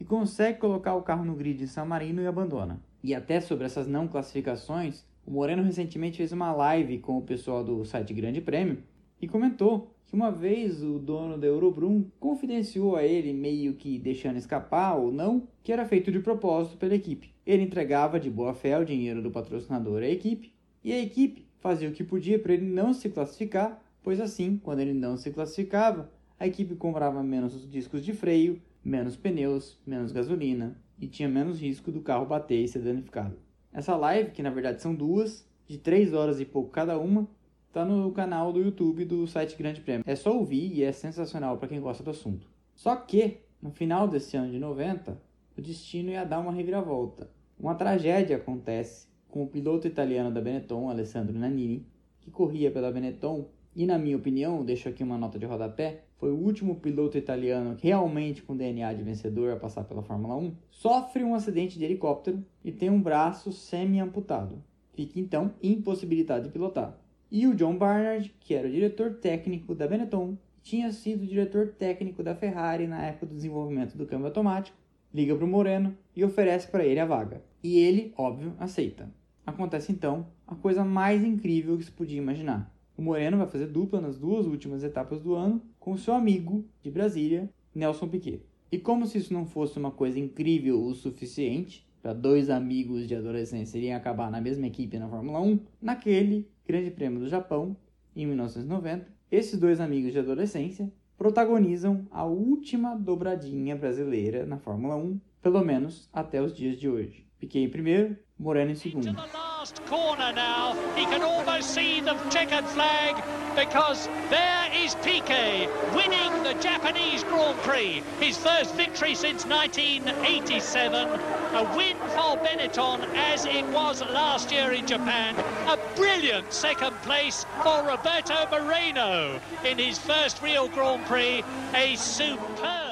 e 0.00 0.04
consegue 0.06 0.58
colocar 0.58 0.94
o 0.94 1.02
carro 1.02 1.22
no 1.22 1.34
grid 1.34 1.62
em 1.62 1.66
San 1.66 1.84
Marino 1.84 2.22
e 2.22 2.26
abandona. 2.26 2.80
E 3.04 3.14
até 3.14 3.42
sobre 3.42 3.66
essas 3.66 3.86
não 3.86 4.08
classificações, 4.08 5.04
o 5.26 5.30
Moreno 5.30 5.62
recentemente 5.62 6.16
fez 6.16 6.32
uma 6.32 6.50
live 6.50 6.96
com 7.00 7.18
o 7.18 7.22
pessoal 7.22 7.62
do 7.62 7.84
site 7.84 8.14
Grande 8.14 8.40
Prêmio 8.40 8.78
e 9.20 9.28
comentou 9.28 9.94
que 10.06 10.14
uma 10.14 10.32
vez 10.32 10.82
o 10.82 10.98
dono 10.98 11.36
da 11.36 11.46
Eurobrum 11.46 12.06
confidenciou 12.18 12.96
a 12.96 13.04
ele, 13.04 13.34
meio 13.34 13.74
que 13.74 13.98
deixando 13.98 14.38
escapar 14.38 14.96
ou 14.96 15.12
não, 15.12 15.46
que 15.62 15.74
era 15.74 15.84
feito 15.84 16.10
de 16.10 16.20
propósito 16.20 16.78
pela 16.78 16.94
equipe. 16.94 17.34
Ele 17.44 17.64
entregava 17.64 18.18
de 18.18 18.30
boa 18.30 18.54
fé 18.54 18.78
o 18.78 18.84
dinheiro 18.84 19.20
do 19.20 19.30
patrocinador 19.30 20.02
à 20.02 20.08
equipe 20.08 20.55
e 20.86 20.92
a 20.92 20.98
equipe 20.98 21.46
fazia 21.58 21.88
o 21.88 21.92
que 21.92 22.02
podia 22.02 22.38
para 22.38 22.54
ele 22.54 22.64
não 22.64 22.94
se 22.94 23.10
classificar 23.10 23.82
pois 24.06 24.20
assim, 24.20 24.56
quando 24.62 24.78
ele 24.78 24.94
não 24.94 25.16
se 25.16 25.32
classificava, 25.32 26.08
a 26.38 26.46
equipe 26.46 26.76
comprava 26.76 27.24
menos 27.24 27.68
discos 27.68 28.04
de 28.04 28.12
freio, 28.12 28.62
menos 28.84 29.16
pneus, 29.16 29.80
menos 29.84 30.12
gasolina 30.12 30.80
e 30.96 31.08
tinha 31.08 31.28
menos 31.28 31.60
risco 31.60 31.90
do 31.90 32.00
carro 32.00 32.24
bater 32.24 32.62
e 32.62 32.68
ser 32.68 32.78
danificado. 32.78 33.36
Essa 33.72 33.96
live, 33.96 34.30
que 34.30 34.44
na 34.44 34.50
verdade 34.50 34.80
são 34.80 34.94
duas, 34.94 35.44
de 35.66 35.76
3 35.76 36.14
horas 36.14 36.38
e 36.38 36.44
pouco 36.44 36.70
cada 36.70 36.96
uma, 36.96 37.28
está 37.66 37.84
no 37.84 38.12
canal 38.12 38.52
do 38.52 38.60
YouTube 38.60 39.04
do 39.04 39.26
site 39.26 39.58
Grande 39.58 39.80
Prêmio. 39.80 40.04
É 40.06 40.14
só 40.14 40.32
ouvir 40.32 40.72
e 40.72 40.84
é 40.84 40.92
sensacional 40.92 41.58
para 41.58 41.66
quem 41.66 41.80
gosta 41.80 42.04
do 42.04 42.10
assunto. 42.10 42.46
Só 42.76 42.94
que, 42.94 43.38
no 43.60 43.72
final 43.72 44.06
desse 44.06 44.36
ano 44.36 44.52
de 44.52 44.60
90, 44.60 45.20
o 45.58 45.60
destino 45.60 46.10
ia 46.10 46.22
dar 46.22 46.38
uma 46.38 46.52
reviravolta. 46.52 47.28
Uma 47.58 47.74
tragédia 47.74 48.36
acontece 48.36 49.08
com 49.36 49.42
o 49.42 49.46
piloto 49.46 49.86
italiano 49.86 50.30
da 50.30 50.40
Benetton, 50.40 50.88
Alessandro 50.88 51.38
Nannini, 51.38 51.86
que 52.22 52.30
corria 52.30 52.70
pela 52.70 52.90
Benetton 52.90 53.50
e 53.74 53.84
na 53.84 53.98
minha 53.98 54.16
opinião, 54.16 54.64
deixo 54.64 54.88
aqui 54.88 55.02
uma 55.02 55.18
nota 55.18 55.38
de 55.38 55.44
rodapé, 55.44 56.04
foi 56.16 56.30
o 56.30 56.38
último 56.38 56.76
piloto 56.76 57.18
italiano 57.18 57.76
realmente 57.78 58.42
com 58.42 58.56
DNA 58.56 58.94
de 58.94 59.02
vencedor 59.02 59.52
a 59.52 59.56
passar 59.56 59.84
pela 59.84 60.02
Fórmula 60.02 60.34
1, 60.36 60.54
sofre 60.70 61.22
um 61.22 61.34
acidente 61.34 61.78
de 61.78 61.84
helicóptero 61.84 62.42
e 62.64 62.72
tem 62.72 62.88
um 62.88 62.98
braço 62.98 63.52
semi-amputado. 63.52 64.64
Fica 64.94 65.20
então 65.20 65.52
impossibilitado 65.62 66.44
de 66.44 66.50
pilotar. 66.50 66.98
E 67.30 67.46
o 67.46 67.54
John 67.54 67.76
Barnard, 67.76 68.34
que 68.40 68.54
era 68.54 68.66
o 68.66 68.72
diretor 68.72 69.16
técnico 69.16 69.74
da 69.74 69.86
Benetton, 69.86 70.38
tinha 70.62 70.90
sido 70.92 71.26
diretor 71.26 71.74
técnico 71.78 72.22
da 72.22 72.34
Ferrari 72.34 72.86
na 72.86 73.04
época 73.04 73.26
do 73.26 73.34
desenvolvimento 73.34 73.98
do 73.98 74.06
câmbio 74.06 74.28
automático, 74.28 74.78
liga 75.12 75.36
para 75.36 75.44
o 75.44 75.48
Moreno 75.48 75.94
e 76.16 76.24
oferece 76.24 76.68
para 76.68 76.86
ele 76.86 77.00
a 77.00 77.04
vaga. 77.04 77.42
E 77.62 77.78
ele, 77.78 78.14
óbvio, 78.16 78.54
aceita. 78.58 79.10
Acontece 79.46 79.92
então 79.92 80.26
a 80.46 80.54
coisa 80.54 80.84
mais 80.84 81.24
incrível 81.24 81.78
que 81.78 81.84
se 81.84 81.90
podia 81.90 82.18
imaginar. 82.18 82.74
O 82.96 83.02
Moreno 83.02 83.38
vai 83.38 83.46
fazer 83.46 83.66
dupla 83.66 84.00
nas 84.00 84.18
duas 84.18 84.46
últimas 84.46 84.82
etapas 84.82 85.20
do 85.20 85.34
ano 85.34 85.62
com 85.78 85.96
seu 85.96 86.14
amigo 86.14 86.64
de 86.82 86.90
Brasília, 86.90 87.48
Nelson 87.74 88.08
Piquet. 88.08 88.42
E 88.72 88.78
como 88.78 89.06
se 89.06 89.18
isso 89.18 89.32
não 89.32 89.46
fosse 89.46 89.78
uma 89.78 89.90
coisa 89.90 90.18
incrível 90.18 90.82
o 90.82 90.94
suficiente 90.94 91.86
para 92.02 92.12
dois 92.12 92.50
amigos 92.50 93.06
de 93.06 93.14
adolescência 93.14 93.78
irem 93.78 93.94
acabar 93.94 94.30
na 94.30 94.40
mesma 94.40 94.66
equipe 94.66 94.98
na 94.98 95.08
Fórmula 95.08 95.40
1, 95.40 95.60
naquele 95.80 96.48
Grande 96.66 96.90
Prêmio 96.90 97.20
do 97.20 97.28
Japão, 97.28 97.76
em 98.14 98.26
1990, 98.26 99.06
esses 99.30 99.58
dois 99.58 99.80
amigos 99.80 100.12
de 100.12 100.18
adolescência 100.18 100.90
protagonizam 101.16 102.06
a 102.10 102.24
última 102.24 102.94
dobradinha 102.94 103.76
brasileira 103.76 104.44
na 104.46 104.58
Fórmula 104.58 104.96
1, 104.96 105.20
pelo 105.42 105.64
menos 105.64 106.08
até 106.12 106.42
os 106.42 106.54
dias 106.54 106.76
de 106.76 106.88
hoje. 106.88 107.26
Piquet 107.38 107.60
em 107.60 107.68
primeiro, 107.68 108.16
Moreno 108.38 108.74
segundo. 108.74 109.12
last 109.32 109.84
corner 109.86 110.30
now. 110.30 110.74
He 110.94 111.06
can 111.06 111.22
almost 111.22 111.70
see 111.70 112.00
the 112.00 112.14
checkered 112.28 112.66
flag 112.66 113.16
because 113.56 114.08
there 114.28 114.68
is 114.74 114.94
Piquet 114.96 115.68
winning 115.94 116.42
the 116.42 116.52
Japanese 116.60 117.24
Grand 117.24 117.56
Prix. 117.60 118.02
His 118.20 118.36
first 118.36 118.74
victory 118.74 119.14
since 119.14 119.46
1987. 119.46 121.08
A 121.54 121.76
win 121.76 121.96
for 121.96 122.36
Benetton 122.44 123.08
as 123.14 123.46
it 123.46 123.64
was 123.68 124.02
last 124.02 124.52
year 124.52 124.70
in 124.72 124.86
Japan. 124.86 125.34
A 125.66 125.78
brilliant 125.96 126.52
second 126.52 126.94
place 127.02 127.46
for 127.62 127.82
Roberto 127.84 128.46
Moreno 128.50 129.40
in 129.64 129.78
his 129.78 129.98
first 129.98 130.42
real 130.42 130.68
Grand 130.68 131.06
Prix. 131.06 131.42
A 131.74 131.96
superb. 131.96 132.85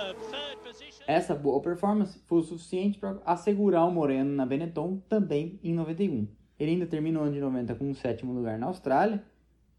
Essa 1.07 1.35
boa 1.35 1.61
performance 1.61 2.19
foi 2.27 2.39
o 2.39 2.43
suficiente 2.43 2.99
para 2.99 3.19
assegurar 3.27 3.87
o 3.87 3.91
Moreno 3.91 4.35
na 4.35 4.47
Benetton 4.47 5.03
também 5.09 5.61
em 5.63 5.75
91. 5.75 6.27
Ele 6.59 6.71
ainda 6.73 6.87
termina 6.87 7.21
o 7.21 7.23
ano 7.23 7.33
de 7.33 7.41
90 7.41 7.75
com 7.75 7.91
um 7.91 7.95
sétimo 7.95 8.33
lugar 8.33 8.59
na 8.59 8.67
Austrália 8.67 9.23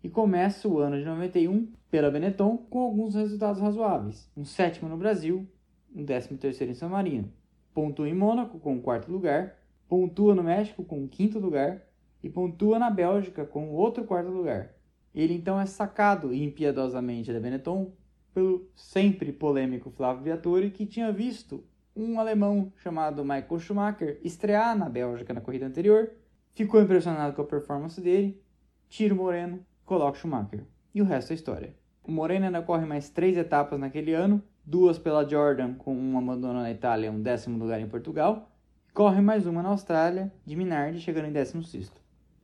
e 0.03 0.09
começa 0.09 0.67
o 0.67 0.77
ano 0.77 0.97
de 0.99 1.05
91 1.05 1.71
pela 1.89 2.11
Benetton 2.11 2.57
com 2.69 2.81
alguns 2.81 3.15
resultados 3.15 3.59
razoáveis. 3.59 4.29
Um 4.37 4.45
sétimo 4.45 4.87
no 4.87 4.97
Brasil, 4.97 5.47
um 5.95 6.03
décimo 6.03 6.37
terceiro 6.37 6.71
em 6.71 6.75
San 6.75 6.89
Marino. 6.89 7.31
Pontua 7.73 8.07
em 8.07 8.13
Mônaco 8.13 8.59
com 8.59 8.77
o 8.77 8.81
quarto 8.81 9.11
lugar, 9.11 9.55
pontua 9.87 10.35
no 10.35 10.43
México 10.43 10.83
com 10.83 11.03
o 11.03 11.07
quinto 11.07 11.39
lugar 11.39 11.81
e 12.21 12.29
pontua 12.29 12.77
na 12.77 12.91
Bélgica 12.91 13.45
com 13.45 13.71
outro 13.71 14.03
quarto 14.03 14.29
lugar. 14.29 14.75
Ele 15.13 15.33
então 15.33 15.59
é 15.59 15.65
sacado 15.65 16.33
impiedosamente 16.33 17.33
da 17.33 17.39
Benetton 17.39 17.91
pelo 18.35 18.69
sempre 18.75 19.31
polêmico 19.31 19.89
Flávio 19.89 20.25
Viatori, 20.25 20.69
que 20.69 20.85
tinha 20.85 21.11
visto 21.11 21.63
um 21.95 22.19
alemão 22.19 22.71
chamado 22.77 23.23
Michael 23.23 23.59
Schumacher 23.59 24.19
estrear 24.23 24.77
na 24.77 24.87
Bélgica 24.87 25.33
na 25.33 25.41
corrida 25.41 25.65
anterior 25.65 26.11
Ficou 26.55 26.81
impressionado 26.81 27.35
com 27.35 27.41
a 27.41 27.45
performance 27.45 27.99
dele, 27.99 28.41
tira 28.87 29.13
o 29.13 29.17
Moreno, 29.17 29.59
coloca 29.83 30.17
o 30.17 30.21
Schumacher. 30.21 30.63
E 30.93 31.01
o 31.01 31.05
resto 31.05 31.31
é 31.31 31.35
história. 31.35 31.75
O 32.01 32.09
Moreno 32.09 32.45
ainda 32.45 32.61
corre 32.61 32.85
mais 32.85 33.09
três 33.09 33.35
etapas 33.35 33.77
naquele 33.77 34.13
ano, 34.13 34.41
duas 34.65 34.97
pela 34.97 35.27
Jordan, 35.27 35.73
com 35.73 35.93
um 35.93 36.17
abandono 36.17 36.61
na 36.61 36.71
Itália 36.71 37.07
e 37.07 37.09
um 37.09 37.21
décimo 37.21 37.59
lugar 37.59 37.81
em 37.81 37.89
Portugal, 37.89 38.49
corre 38.93 39.19
mais 39.19 39.45
uma 39.45 39.61
na 39.61 39.67
Austrália, 39.67 40.31
de 40.45 40.55
Minardi, 40.55 41.01
chegando 41.01 41.27
em 41.27 41.33
16. 41.33 41.91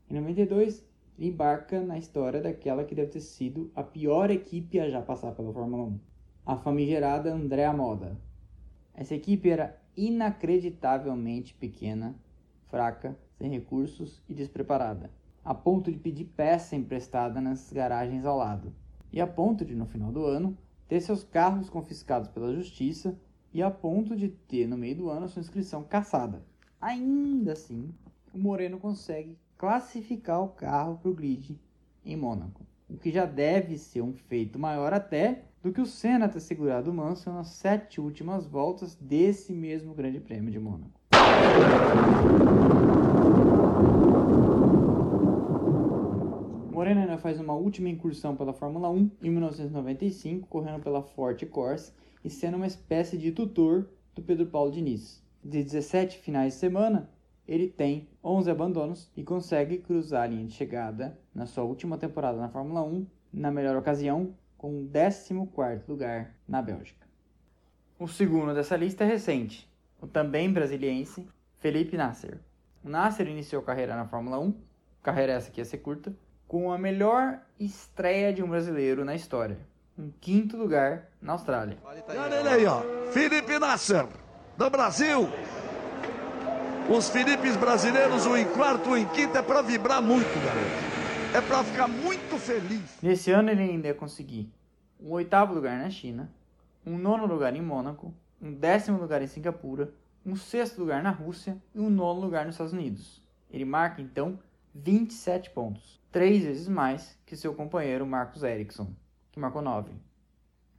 Em 0.09 0.15
92, 0.15 0.79
ele 0.79 0.90
embarca 1.27 1.81
na 1.81 1.97
história 1.97 2.41
daquela 2.41 2.83
que 2.83 2.95
deve 2.95 3.11
ter 3.11 3.21
sido 3.21 3.71
a 3.75 3.83
pior 3.83 4.31
equipe 4.31 4.79
a 4.79 4.89
já 4.89 5.01
passar 5.01 5.33
pela 5.33 5.53
Fórmula 5.53 5.83
1, 5.83 5.99
a 6.45 6.57
famigerada 6.57 7.33
Andrea 7.33 7.71
Moda. 7.71 8.17
Essa 8.93 9.15
equipe 9.15 9.49
era 9.49 9.79
inacreditavelmente 9.95 11.53
pequena, 11.53 12.15
fraca, 12.69 13.17
sem 13.37 13.49
recursos 13.49 14.23
e 14.27 14.33
despreparada, 14.33 15.11
a 15.43 15.53
ponto 15.53 15.91
de 15.91 15.97
pedir 15.97 16.25
peça 16.25 16.75
emprestada 16.75 17.41
nas 17.41 17.71
garagens 17.71 18.25
ao 18.25 18.37
lado, 18.37 18.73
e 19.11 19.19
a 19.19 19.27
ponto 19.27 19.65
de, 19.65 19.75
no 19.75 19.85
final 19.85 20.11
do 20.11 20.25
ano, 20.25 20.57
ter 20.87 21.01
seus 21.01 21.23
carros 21.23 21.69
confiscados 21.69 22.29
pela 22.29 22.53
justiça 22.53 23.17
e 23.53 23.61
a 23.61 23.69
ponto 23.69 24.15
de 24.15 24.29
ter, 24.29 24.67
no 24.67 24.77
meio 24.77 24.95
do 24.95 25.09
ano, 25.09 25.27
sua 25.27 25.41
inscrição 25.41 25.83
caçada. 25.83 26.41
Ainda 26.79 27.53
assim, 27.53 27.93
o 28.33 28.37
Moreno 28.37 28.79
consegue 28.79 29.37
classificar 29.61 30.41
o 30.41 30.47
carro 30.47 30.97
para 30.97 31.11
o 31.11 31.13
grid 31.13 31.55
em 32.03 32.17
Mônaco, 32.17 32.65
o 32.89 32.97
que 32.97 33.11
já 33.11 33.27
deve 33.27 33.77
ser 33.77 34.01
um 34.01 34.11
feito 34.11 34.57
maior 34.57 34.91
até 34.91 35.43
do 35.61 35.71
que 35.71 35.79
o 35.79 35.85
Senna 35.85 36.27
ter 36.27 36.39
segurado 36.39 36.89
o 36.89 36.93
Mansell 36.95 37.31
nas 37.31 37.49
sete 37.49 38.01
últimas 38.01 38.47
voltas 38.47 38.95
desse 38.95 39.53
mesmo 39.53 39.93
Grande 39.93 40.19
Prêmio 40.19 40.49
de 40.49 40.59
Mônaco. 40.59 40.99
Moreno 46.71 47.01
ainda 47.01 47.19
faz 47.19 47.39
uma 47.39 47.53
última 47.53 47.87
incursão 47.87 48.35
pela 48.35 48.53
Fórmula 48.53 48.89
1 48.89 49.11
em 49.21 49.29
1995, 49.29 50.47
correndo 50.47 50.81
pela 50.81 51.03
Forte 51.03 51.45
Corse 51.45 51.93
e 52.25 52.31
sendo 52.31 52.57
uma 52.57 52.65
espécie 52.65 53.15
de 53.15 53.31
tutor 53.31 53.87
do 54.15 54.23
Pedro 54.23 54.47
Paulo 54.47 54.71
Diniz. 54.71 55.23
De 55.43 55.63
17 55.63 56.17
finais 56.17 56.53
de 56.53 56.59
semana, 56.59 57.11
ele 57.47 57.67
tem 57.67 58.07
11 58.23 58.49
abandonos 58.49 59.11
e 59.15 59.23
consegue 59.23 59.77
cruzar 59.77 60.23
a 60.23 60.27
linha 60.27 60.45
de 60.45 60.53
chegada 60.53 61.17
na 61.33 61.45
sua 61.45 61.63
última 61.63 61.97
temporada 61.97 62.37
na 62.37 62.49
Fórmula 62.49 62.83
1, 62.83 63.05
na 63.33 63.51
melhor 63.51 63.75
ocasião, 63.75 64.33
com 64.57 64.81
o 64.81 64.89
14º 64.89 65.81
lugar 65.87 66.35
na 66.47 66.61
Bélgica. 66.61 67.07
O 67.97 68.07
segundo 68.07 68.53
dessa 68.53 68.75
lista 68.75 69.03
é 69.03 69.07
recente, 69.07 69.69
o 70.01 70.07
também 70.07 70.51
brasiliense 70.51 71.27
Felipe 71.59 71.97
Nasser. 71.97 72.39
O 72.83 72.89
Nasser 72.89 73.27
iniciou 73.27 73.61
carreira 73.61 73.95
na 73.95 74.07
Fórmula 74.07 74.39
1, 74.39 74.53
carreira 75.03 75.33
essa 75.33 75.51
que 75.51 75.61
ia 75.61 75.65
ser 75.65 75.77
curta, 75.79 76.13
com 76.47 76.71
a 76.71 76.77
melhor 76.77 77.39
estreia 77.59 78.33
de 78.33 78.43
um 78.43 78.49
brasileiro 78.49 79.05
na 79.05 79.15
história. 79.15 79.57
Um 79.97 80.11
quinto 80.19 80.57
lugar 80.57 81.09
na 81.21 81.33
Austrália. 81.33 81.77
Olha 81.83 82.35
ele 82.39 82.49
aí, 82.49 82.65
ó. 82.65 82.81
Felipe 83.11 83.59
Nasser, 83.59 84.07
do 84.57 84.69
Brasil. 84.69 85.29
Os 86.89 87.09
Filipes 87.09 87.55
brasileiros, 87.55 88.25
um 88.25 88.35
em 88.35 88.45
quarto, 88.45 88.89
um 88.89 88.97
em 88.97 89.05
quinto, 89.07 89.37
é 89.37 89.41
para 89.41 89.61
vibrar 89.61 90.01
muito, 90.01 90.27
garoto. 90.43 91.35
É 91.35 91.41
para 91.41 91.63
ficar 91.63 91.87
muito 91.87 92.37
feliz. 92.37 92.97
Nesse 93.01 93.31
ano 93.31 93.49
ele 93.49 93.61
ainda 93.61 93.87
ia 93.87 93.93
conseguir 93.93 94.51
um 94.99 95.11
oitavo 95.11 95.53
lugar 95.53 95.77
na 95.77 95.89
China, 95.89 96.29
um 96.85 96.97
nono 96.97 97.25
lugar 97.25 97.55
em 97.55 97.61
Mônaco, 97.61 98.13
um 98.41 98.51
décimo 98.53 98.97
lugar 98.97 99.21
em 99.21 99.27
Singapura, 99.27 99.93
um 100.25 100.35
sexto 100.35 100.79
lugar 100.79 101.01
na 101.01 101.11
Rússia 101.11 101.57
e 101.73 101.79
um 101.79 101.89
nono 101.89 102.19
lugar 102.19 102.45
nos 102.45 102.55
Estados 102.55 102.73
Unidos. 102.73 103.23
Ele 103.49 103.63
marca 103.63 104.01
então 104.01 104.39
27 104.73 105.51
pontos, 105.51 106.01
três 106.11 106.43
vezes 106.43 106.67
mais 106.67 107.17
que 107.25 107.37
seu 107.37 107.53
companheiro 107.53 108.05
Marcos 108.05 108.43
Ericsson, 108.43 108.91
que 109.31 109.39
marcou 109.39 109.61
9. 109.61 109.93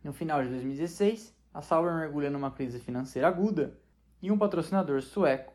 No 0.05 0.13
final 0.13 0.43
de 0.43 0.49
2016, 0.51 1.35
a 1.55 1.63
Sauber 1.63 1.95
mergulha 1.95 2.31
numa 2.31 2.51
crise 2.51 2.79
financeira 2.79 3.29
aguda 3.29 3.79
e 4.21 4.31
um 4.31 4.39
patrocinador 4.39 5.01
sueco, 5.01 5.53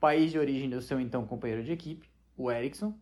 país 0.00 0.32
de 0.32 0.38
origem 0.38 0.68
do 0.68 0.80
seu 0.80 0.98
então 0.98 1.26
companheiro 1.26 1.62
de 1.62 1.72
equipe, 1.72 2.10
o 2.36 2.50
Ericsson, 2.50 2.98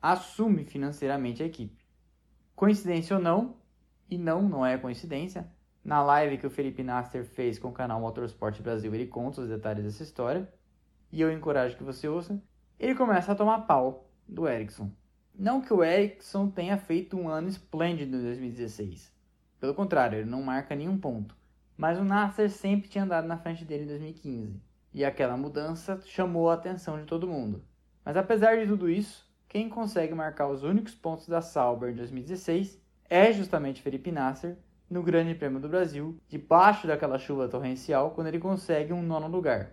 assume 0.00 0.64
financeiramente 0.64 1.42
a 1.42 1.46
equipe. 1.46 1.84
Coincidência 2.56 3.16
ou 3.16 3.22
não, 3.22 3.56
e 4.10 4.16
não, 4.16 4.42
não 4.42 4.64
é 4.64 4.78
coincidência, 4.78 5.46
na 5.84 6.02
live 6.02 6.38
que 6.38 6.46
o 6.46 6.50
Felipe 6.50 6.82
Nasser 6.82 7.24
fez 7.24 7.58
com 7.58 7.68
o 7.68 7.72
canal 7.72 8.00
Motorsport 8.00 8.58
Brasil, 8.62 8.94
ele 8.94 9.06
conta 9.06 9.42
os 9.42 9.48
detalhes 9.48 9.84
dessa 9.84 10.02
história, 10.02 10.50
e 11.12 11.20
eu 11.20 11.30
encorajo 11.30 11.76
que 11.76 11.84
você 11.84 12.08
ouça, 12.08 12.42
ele 12.80 12.94
começa 12.94 13.32
a 13.32 13.36
tomar 13.36 13.66
pau 13.66 14.10
do 14.26 14.48
Ericsson. 14.48 14.90
Não 15.34 15.60
que 15.60 15.74
o 15.74 15.84
Ericsson 15.84 16.48
tenha 16.48 16.78
feito 16.78 17.16
um 17.18 17.28
ano 17.28 17.48
esplêndido 17.48 18.16
em 18.16 18.22
2016. 18.22 19.12
Pelo 19.60 19.74
contrário, 19.74 20.18
ele 20.18 20.30
não 20.30 20.42
marca 20.42 20.74
nenhum 20.74 20.96
ponto. 20.96 21.36
Mas 21.76 21.98
o 21.98 22.04
Nasser 22.04 22.48
sempre 22.50 22.88
tinha 22.88 23.04
andado 23.04 23.26
na 23.26 23.36
frente 23.36 23.64
dele 23.64 23.84
em 23.84 23.88
2015. 23.88 24.62
E 24.94 25.04
aquela 25.04 25.36
mudança 25.36 26.00
chamou 26.06 26.48
a 26.48 26.54
atenção 26.54 27.00
de 27.00 27.04
todo 27.04 27.26
mundo. 27.26 27.64
Mas 28.04 28.16
apesar 28.16 28.56
de 28.56 28.66
tudo 28.66 28.88
isso, 28.88 29.28
quem 29.48 29.68
consegue 29.68 30.14
marcar 30.14 30.48
os 30.48 30.62
únicos 30.62 30.94
pontos 30.94 31.26
da 31.26 31.42
Sauber 31.42 31.90
em 31.90 31.96
2016 31.96 32.80
é 33.10 33.32
justamente 33.32 33.82
Felipe 33.82 34.12
Nasser 34.12 34.56
no 34.88 35.02
Grande 35.02 35.34
Prêmio 35.34 35.58
do 35.58 35.68
Brasil, 35.68 36.16
debaixo 36.28 36.86
daquela 36.86 37.18
chuva 37.18 37.48
torrencial, 37.48 38.12
quando 38.12 38.28
ele 38.28 38.38
consegue 38.38 38.92
um 38.92 39.02
nono 39.02 39.26
lugar. 39.26 39.72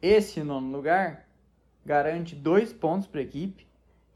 Esse 0.00 0.42
nono 0.42 0.70
lugar 0.70 1.28
garante 1.84 2.34
dois 2.34 2.72
pontos 2.72 3.06
para 3.06 3.20
a 3.20 3.24
equipe 3.24 3.66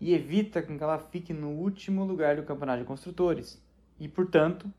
e 0.01 0.15
evita 0.15 0.63
que 0.63 0.73
ela 0.83 0.99
fique 0.99 1.35
no 1.35 1.51
último 1.51 2.05
lugar 2.05 2.37
do 2.37 2.43
campeonato 2.43 2.79
de 2.79 2.87
construtores 2.87 3.63
e, 4.01 4.09
portanto, 4.09 4.73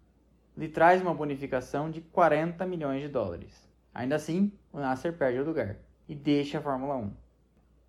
lhe 0.58 0.68
traz 0.68 1.00
uma 1.00 1.14
bonificação 1.14 1.92
de 1.92 2.02
40 2.02 2.66
milhões 2.66 3.04
de 3.04 3.10
dólares. 3.10 3.69
Ainda 3.94 4.16
assim, 4.16 4.52
o 4.72 4.80
Nasser 4.80 5.14
perde 5.14 5.40
o 5.40 5.46
lugar 5.46 5.76
e 6.08 6.16
deixa 6.16 6.60
a 6.60 6.62
Fórmula 6.62 6.96
1. 6.96 7.12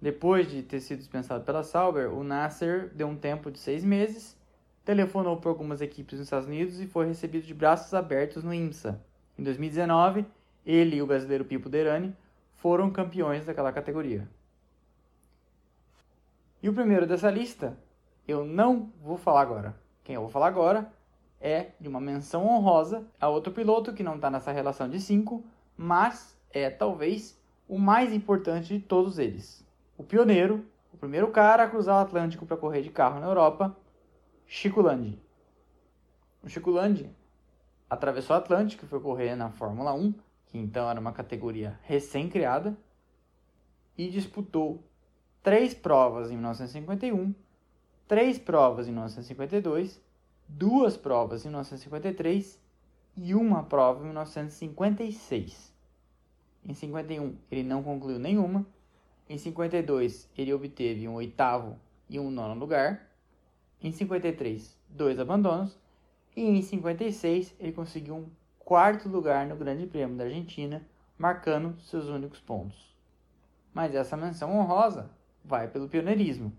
Depois 0.00 0.50
de 0.50 0.62
ter 0.62 0.80
sido 0.80 0.98
dispensado 0.98 1.44
pela 1.44 1.62
Sauber, 1.62 2.12
o 2.12 2.24
Nasser 2.24 2.90
deu 2.94 3.06
um 3.06 3.16
tempo 3.16 3.50
de 3.50 3.58
seis 3.58 3.84
meses, 3.84 4.36
telefonou 4.84 5.36
para 5.36 5.50
algumas 5.50 5.80
equipes 5.80 6.18
nos 6.18 6.26
Estados 6.26 6.46
Unidos 6.46 6.80
e 6.80 6.86
foi 6.86 7.06
recebido 7.06 7.46
de 7.46 7.52
braços 7.52 7.92
abertos 7.92 8.42
no 8.42 8.52
IMSA. 8.52 9.00
Em 9.38 9.42
2019, 9.42 10.24
ele 10.64 10.96
e 10.96 11.02
o 11.02 11.06
brasileiro 11.06 11.44
Pipo 11.44 11.68
Derani 11.68 12.16
foram 12.56 12.90
campeões 12.90 13.44
daquela 13.44 13.72
categoria. 13.72 14.26
E 16.62 16.68
o 16.68 16.74
primeiro 16.74 17.06
dessa 17.06 17.30
lista, 17.30 17.76
eu 18.28 18.44
não 18.44 18.92
vou 19.02 19.16
falar 19.16 19.40
agora. 19.40 19.74
Quem 20.04 20.14
eu 20.14 20.20
vou 20.22 20.30
falar 20.30 20.48
agora 20.48 20.92
é 21.40 21.70
de 21.80 21.88
uma 21.88 22.00
menção 22.00 22.46
honrosa 22.46 23.06
a 23.18 23.28
outro 23.28 23.52
piloto 23.52 23.94
que 23.94 24.02
não 24.02 24.16
está 24.16 24.30
nessa 24.30 24.52
relação 24.52 24.88
de 24.88 25.00
5, 25.00 25.42
mas 25.82 26.38
é 26.52 26.68
talvez 26.68 27.42
o 27.66 27.78
mais 27.78 28.12
importante 28.12 28.76
de 28.76 28.84
todos 28.84 29.18
eles. 29.18 29.66
O 29.96 30.04
pioneiro, 30.04 30.62
o 30.92 30.98
primeiro 30.98 31.30
cara 31.30 31.62
a 31.64 31.70
cruzar 31.70 31.96
o 31.96 32.00
Atlântico 32.00 32.44
para 32.44 32.58
correr 32.58 32.82
de 32.82 32.90
carro 32.90 33.18
na 33.18 33.26
Europa, 33.26 33.74
Chico 34.46 34.82
Landi. 34.82 35.18
O 36.42 36.50
Chico 36.50 36.70
Landi 36.70 37.10
atravessou 37.88 38.36
o 38.36 38.38
Atlântico 38.38 38.84
e 38.84 38.88
foi 38.88 39.00
correr 39.00 39.34
na 39.34 39.48
Fórmula 39.48 39.94
1, 39.94 40.12
que 40.48 40.58
então 40.58 40.86
era 40.90 41.00
uma 41.00 41.14
categoria 41.14 41.80
recém-criada, 41.84 42.76
e 43.96 44.10
disputou 44.10 44.84
três 45.42 45.72
provas 45.72 46.30
em 46.30 46.34
1951, 46.34 47.34
três 48.06 48.38
provas 48.38 48.86
em 48.86 48.90
1952, 48.90 49.98
duas 50.46 50.98
provas 50.98 51.46
em 51.46 51.48
1953 51.48 52.60
e 53.16 53.34
uma 53.34 53.62
prova 53.62 54.00
em 54.02 54.08
1956. 54.08 55.69
Em 56.64 56.74
51 56.74 57.36
ele 57.50 57.62
não 57.62 57.82
concluiu 57.82 58.18
nenhuma. 58.18 58.66
Em 59.28 59.38
52 59.38 60.28
ele 60.36 60.52
obteve 60.52 61.08
um 61.08 61.14
oitavo 61.14 61.78
e 62.08 62.18
um 62.18 62.30
nono 62.30 62.58
lugar. 62.58 63.08
Em 63.82 63.90
53 63.90 64.78
dois 64.88 65.18
abandonos 65.18 65.78
e 66.36 66.42
em 66.42 66.62
56 66.62 67.54
ele 67.58 67.72
conseguiu 67.72 68.16
um 68.16 68.30
quarto 68.58 69.08
lugar 69.08 69.46
no 69.46 69.56
Grande 69.56 69.86
Prêmio 69.86 70.16
da 70.16 70.24
Argentina, 70.24 70.86
marcando 71.18 71.78
seus 71.80 72.08
únicos 72.08 72.40
pontos. 72.40 72.96
Mas 73.74 73.94
essa 73.94 74.16
menção 74.16 74.56
honrosa 74.56 75.10
vai 75.44 75.68
pelo 75.68 75.88
pioneirismo. 75.88 76.52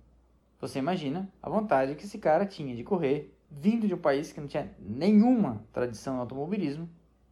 Você 0.59 0.79
imagina 0.79 1.31
a 1.41 1.49
vontade 1.49 1.95
que 1.95 2.03
esse 2.03 2.17
cara 2.17 2.45
tinha 2.45 2.75
de 2.75 2.83
correr, 2.83 3.33
vindo 3.49 3.87
de 3.87 3.93
um 3.93 3.97
país 3.97 4.31
que 4.31 4.39
não 4.39 4.47
tinha 4.47 4.71
nenhuma 4.79 5.63
tradição 5.73 6.15
no 6.15 6.21
automobilismo, 6.21 6.89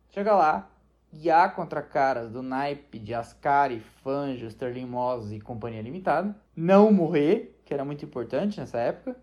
chega 0.10 0.36
lá, 0.36 0.72
guiar 1.14 1.56
contra 1.56 1.82
caras 1.82 2.30
do 2.32 2.42
naipe 2.42 3.00
de 3.00 3.14
Ascari, 3.14 3.80
Fangio, 3.80 4.48
Sterling 4.48 4.86
Moss 4.86 5.32
e 5.32 5.42
Companhia 5.42 5.82
Limitada, 5.82 6.36
não 6.56 6.92
morrer, 6.92 7.60
que 7.66 7.74
era 7.74 7.84
muito 7.84 8.06
importante 8.06 8.60
nessa 8.60 8.80
época, 8.80 9.20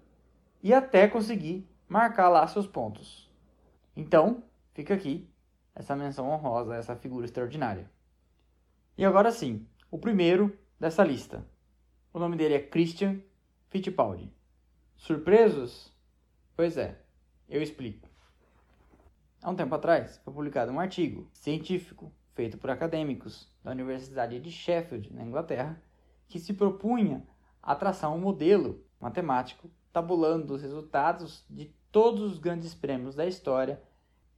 e 0.63 0.75
até 0.75 1.07
conseguir 1.07 1.69
marcar 1.89 2.29
lá 2.29 2.47
seus 2.47 2.67
pontos. 2.67 3.31
Então, 3.97 4.43
fica 4.75 4.95
aqui 4.95 5.29
essa 5.75 5.95
menção 5.95 6.29
honrosa 6.29 6.75
essa 6.75 6.97
figura 6.97 7.27
extraordinária. 7.27 7.89
E 8.99 9.05
agora 9.05 9.31
sim, 9.31 9.67
o 9.91 9.99
primeiro 9.99 10.59
dessa 10.81 11.05
lista. 11.05 11.45
O 12.13 12.19
nome 12.19 12.37
dele 12.37 12.55
é 12.55 12.61
Christian 12.61 13.21
Fittipaldi. 13.69 14.33
Surpresos? 14.97 15.93
Pois 16.57 16.79
é, 16.79 16.99
eu 17.49 17.63
explico. 17.63 18.09
Há 19.43 19.51
um 19.51 19.55
tempo 19.55 19.75
atrás 19.75 20.21
foi 20.25 20.33
publicado 20.33 20.73
um 20.73 20.81
artigo 20.81 21.29
científico 21.33 22.13
feito 22.35 22.59
por 22.59 22.71
acadêmicos 22.71 23.51
da 23.63 23.71
Universidade 23.71 24.39
de 24.41 24.51
Sheffield, 24.51 25.13
na 25.13 25.23
Inglaterra, 25.23 25.81
que 26.29 26.39
se 26.39 26.53
propunha 26.53 27.23
a 27.63 27.75
traçar 27.75 28.13
um 28.13 28.19
modelo 28.19 28.85
matemático 29.01 29.71
tabulando 29.93 30.55
os 30.55 30.63
resultados 30.63 31.45
de 31.49 31.73
todos 31.91 32.23
os 32.23 32.39
grandes 32.39 32.75
prêmios 32.75 33.15
da 33.15 33.27
história 33.27 33.83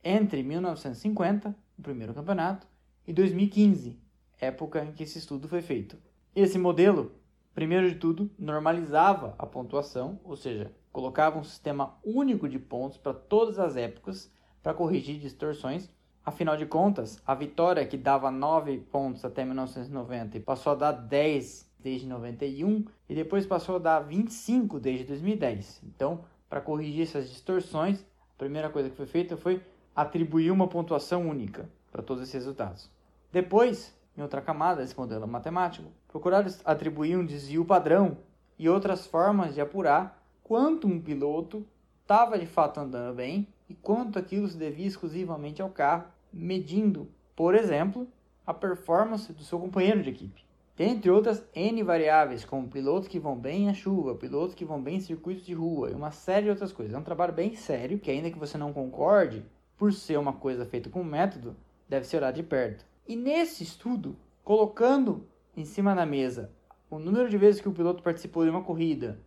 entre 0.05 0.43
1950, 0.43 1.55
o 1.77 1.83
primeiro 1.83 2.15
campeonato, 2.15 2.67
e 3.07 3.13
2015, 3.13 3.99
época 4.41 4.85
em 4.85 4.93
que 4.93 5.03
esse 5.03 5.19
estudo 5.19 5.49
foi 5.49 5.61
feito. 5.61 5.99
Esse 6.35 6.59
modelo, 6.59 7.13
primeiro 7.55 7.89
de 7.91 7.97
tudo, 7.97 8.31
normalizava 8.39 9.35
a 9.39 9.47
pontuação, 9.47 10.21
ou 10.23 10.37
seja, 10.37 10.73
colocava 10.93 11.39
um 11.39 11.45
sistema 11.45 11.99
único 12.05 12.49
de 12.49 12.59
pontos 12.59 12.99
para 12.99 13.13
todas 13.13 13.59
as 13.59 13.77
épocas 13.77 14.31
para 14.63 14.75
corrigir 14.75 15.19
distorções. 15.19 15.89
Afinal 16.25 16.57
de 16.57 16.67
contas, 16.67 17.21
a 17.27 17.35
vitória 17.35 17.87
que 17.87 17.97
dava 17.97 18.31
9 18.31 18.79
pontos 18.91 19.25
até 19.25 19.45
1990 19.45 20.37
e 20.37 20.41
passou 20.41 20.73
a 20.73 20.77
dar 20.77 20.93
10 20.93 21.69
desde 21.79 22.07
91 22.07 22.85
e 23.09 23.15
depois 23.15 23.47
passou 23.47 23.77
a 23.77 23.79
dar 23.79 24.01
25 24.01 24.79
desde 24.81 25.05
2010. 25.05 25.83
Então, 25.85 26.25
para 26.49 26.61
corrigir 26.61 27.03
essas 27.03 27.29
distorções, 27.29 28.01
a 28.01 28.39
primeira 28.39 28.69
coisa 28.69 28.91
que 28.91 28.97
foi 28.97 29.07
feita 29.07 29.37
foi 29.37 29.63
atribuir 29.95 30.51
uma 30.51 30.69
pontuação 30.69 31.29
única 31.29 31.69
para 31.91 32.03
todos 32.03 32.23
esses 32.23 32.35
resultados. 32.35 32.91
Depois, 33.33 33.95
em 34.17 34.23
outra 34.23 34.41
camada 34.41 34.81
desse 34.83 34.99
modelo 34.99 35.27
matemático, 35.27 35.89
procurar 36.09 36.45
atribuir 36.65 37.17
um 37.17 37.25
desvio 37.25 37.65
padrão 37.65 38.19
e 38.59 38.69
outras 38.69 39.07
formas 39.07 39.55
de 39.55 39.61
apurar 39.61 40.23
quanto 40.43 40.87
um 40.87 41.01
piloto 41.01 41.67
estava 42.03 42.39
de 42.39 42.47
fato 42.47 42.81
andando 42.81 43.15
bem 43.15 43.47
e 43.69 43.75
quanto 43.75 44.19
aquilo 44.19 44.49
se 44.49 44.57
devia 44.57 44.87
exclusivamente 44.87 45.61
ao 45.61 45.71
carro, 45.71 46.07
medindo, 46.33 47.09
por 47.37 47.55
exemplo, 47.55 48.09
a 48.47 48.55
performance 48.55 49.33
do 49.33 49.43
seu 49.43 49.59
companheiro 49.59 50.03
de 50.03 50.11
equipe. 50.11 50.45
Dentre 50.77 51.11
outras 51.11 51.45
N 51.55 51.83
variáveis, 51.83 52.45
como 52.45 52.69
pilotos 52.69 53.09
que 53.09 53.19
vão 53.19 53.37
bem 53.37 53.67
na 53.67 53.75
chuva, 53.75 54.15
pilotos 54.15 54.55
que 54.55 54.65
vão 54.65 54.81
bem 54.81 54.97
em 54.97 55.01
circuitos 55.01 55.45
de 55.45 55.53
rua 55.53 55.91
e 55.91 55.95
uma 55.95 56.13
série 56.13 56.45
de 56.45 56.51
outras 56.51 56.73
coisas. 56.73 56.95
É 56.95 56.99
um 56.99 57.03
trabalho 57.03 57.33
bem 57.33 57.57
sério, 57.57 57.99
que 57.99 58.11
ainda 58.11 58.31
que 58.31 58.39
você 58.39 58.57
não 58.57 58.73
concorde, 58.73 59.45
por 59.77 59.93
ser 59.93 60.19
uma 60.19 60.33
coisa 60.33 60.65
feita 60.65 60.89
com 60.89 61.03
método, 61.03 61.57
deve 61.89 62.07
ser 62.07 62.19
olhado 62.19 62.37
de 62.37 62.45
perto. 62.45 62.87
E 63.09 63.17
nesse 63.17 63.65
estudo, 63.65 64.17
colocando 64.45 65.27
em 65.57 65.65
cima 65.65 65.95
da 65.95 66.07
mesa 66.07 66.51
o 66.89 66.99
número 66.99 67.29
de 67.29 67.37
vezes 67.37 67.61
que 67.61 67.69
o 67.69 67.73
piloto 67.73 68.03
participou 68.03 68.45
de 68.45 68.51
uma 68.51 68.63
corrida, 68.63 69.19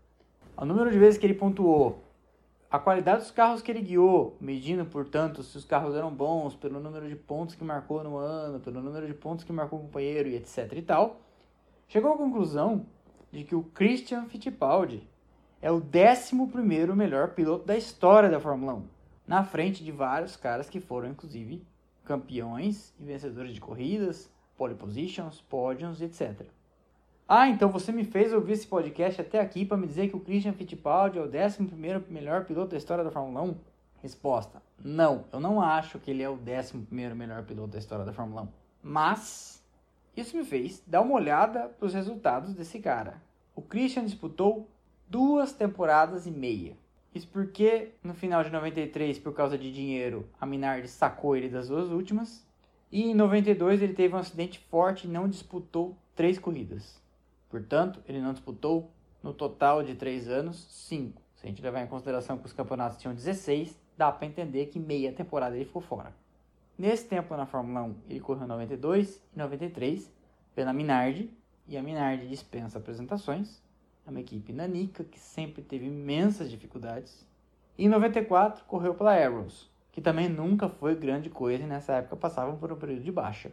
o 0.58 0.66
número 0.66 0.90
de 0.90 0.98
vezes 0.98 1.20
que 1.20 1.26
ele 1.26 1.34
pontuou, 1.34 2.02
a 2.72 2.80
qualidade 2.80 3.24
dos 3.24 3.32
carros 3.32 3.62
que 3.62 3.70
ele 3.70 3.82
guiou, 3.82 4.38
medindo, 4.40 4.86
portanto, 4.86 5.44
se 5.44 5.58
os 5.58 5.66
carros 5.66 5.94
eram 5.94 6.10
bons, 6.10 6.56
pelo 6.56 6.80
número 6.80 7.10
de 7.10 7.18
pontos 7.18 7.54
que 7.54 7.66
marcou 7.66 8.02
no 8.02 8.16
ano, 8.16 8.62
pelo 8.62 8.82
número 8.82 9.06
de 9.06 9.14
pontos 9.14 9.44
que 9.44 9.52
marcou 9.52 9.80
o 9.80 9.82
companheiro 9.82 10.30
e 10.30 10.38
etc 10.38 10.72
e 10.72 10.82
tal, 10.82 11.20
chegou 11.90 12.14
à 12.14 12.18
conclusão 12.18 12.86
de 13.30 13.44
que 13.44 13.54
o 13.54 13.64
Christian 13.64 14.26
Fittipaldi 14.28 15.06
é 15.62 15.70
o 15.70 15.84
11 15.84 16.96
melhor 16.96 17.32
piloto 17.32 17.66
da 17.66 17.76
história 17.76 18.30
da 18.30 18.40
Fórmula 18.40 18.76
1, 18.76 18.84
na 19.28 19.44
frente 19.44 19.84
de 19.84 19.92
vários 19.92 20.38
caras 20.38 20.70
que 20.70 20.80
foram, 20.80 21.10
inclusive, 21.10 21.68
campeões 22.06 22.94
e 22.98 23.04
vencedores 23.04 23.54
de 23.54 23.60
corridas, 23.60 24.32
pole 24.58 24.76
positions, 24.76 25.42
pódios, 25.42 26.02
etc. 26.02 26.48
Ah, 27.34 27.48
então 27.48 27.70
você 27.70 27.94
me 27.94 28.04
fez 28.04 28.34
ouvir 28.34 28.52
esse 28.52 28.68
podcast 28.68 29.22
até 29.22 29.40
aqui 29.40 29.64
para 29.64 29.78
me 29.78 29.88
dizer 29.88 30.10
que 30.10 30.18
o 30.18 30.20
Christian 30.20 30.52
Fittipaldi 30.52 31.18
é 31.18 31.22
o 31.22 31.30
11 31.30 31.62
melhor 32.10 32.44
piloto 32.44 32.72
da 32.72 32.78
história 32.78 33.06
da 33.06 33.10
Fórmula 33.10 33.42
1? 33.42 33.56
Resposta: 34.04 34.62
Não, 34.84 35.24
eu 35.32 35.40
não 35.40 35.62
acho 35.62 35.98
que 35.98 36.12
ele 36.12 36.22
é 36.22 36.30
o 36.30 36.34
11 36.34 36.86
melhor 37.16 37.46
piloto 37.46 37.70
da 37.70 37.80
história 37.80 38.04
da 38.04 38.12
Fórmula 38.12 38.42
1. 38.42 38.48
Mas 38.84 39.64
isso 40.14 40.36
me 40.36 40.44
fez 40.44 40.84
dar 40.86 41.00
uma 41.00 41.14
olhada 41.14 41.70
para 41.70 41.86
os 41.86 41.94
resultados 41.94 42.54
desse 42.54 42.80
cara. 42.80 43.22
O 43.56 43.62
Christian 43.62 44.04
disputou 44.04 44.68
duas 45.08 45.54
temporadas 45.54 46.28
e 46.28 46.32
meia. 46.32 46.76
Isso 47.16 47.30
porque 47.30 47.94
no 48.04 48.14
final 48.14 48.44
de 48.44 48.50
93, 48.50 49.18
por 49.20 49.34
causa 49.34 49.58
de 49.58 49.72
dinheiro, 49.72 50.28
a 50.38 50.46
Minardi 50.46 50.90
sacou 50.90 51.38
ele 51.38 51.48
das 51.48 51.70
duas 51.70 51.92
últimas. 51.92 52.46
E 52.92 53.04
em 53.04 53.16
92 53.16 53.82
ele 53.82 53.94
teve 53.94 54.14
um 54.14 54.20
acidente 54.20 54.60
forte 54.70 55.08
e 55.08 55.10
não 55.10 55.30
disputou 55.30 55.96
três 56.14 56.38
corridas. 56.38 57.00
Portanto, 57.52 58.02
ele 58.08 58.22
não 58.22 58.32
disputou 58.32 58.90
no 59.22 59.34
total 59.34 59.84
de 59.84 59.94
três 59.94 60.30
anos, 60.30 60.66
cinco. 60.70 61.22
Se 61.36 61.46
a 61.46 61.50
gente 61.50 61.62
levar 61.62 61.84
em 61.84 61.88
consideração 61.88 62.38
que 62.38 62.46
os 62.46 62.54
campeonatos 62.54 62.98
tinham 62.98 63.14
16, 63.14 63.78
dá 63.98 64.10
para 64.10 64.26
entender 64.26 64.68
que 64.68 64.80
meia 64.80 65.12
temporada 65.12 65.56
ele 65.56 65.66
ficou 65.66 65.82
fora. 65.82 66.16
Nesse 66.78 67.06
tempo 67.08 67.36
na 67.36 67.46
Fórmula 67.46 67.84
1, 67.84 67.96
ele 68.10 68.20
correu 68.22 68.48
92 68.48 69.22
e 69.36 69.38
93 69.38 70.10
pela 70.56 70.72
Minardi, 70.72 71.30
e 71.68 71.78
a 71.78 71.84
Minardi 71.84 72.28
dispensa 72.28 72.80
apresentações. 72.80 73.62
É 74.08 74.10
uma 74.10 74.22
equipe 74.22 74.54
nanica 74.54 75.04
que 75.04 75.20
sempre 75.20 75.62
teve 75.62 75.86
imensas 75.86 76.50
dificuldades. 76.50 77.28
E 77.78 77.86
em 77.86 77.90
94 77.90 78.64
correu 78.66 78.96
pela 78.96 79.14
Arrows, 79.14 79.70
que 79.92 80.02
também 80.02 80.30
nunca 80.30 80.70
foi 80.70 80.96
grande 80.96 81.30
coisa 81.30 81.64
e 81.64 81.68
nessa 81.68 81.94
época 81.96 82.16
passavam 82.16 82.58
por 82.58 82.72
um 82.72 82.78
período 82.78 83.04
de 83.04 83.12
baixa. 83.12 83.52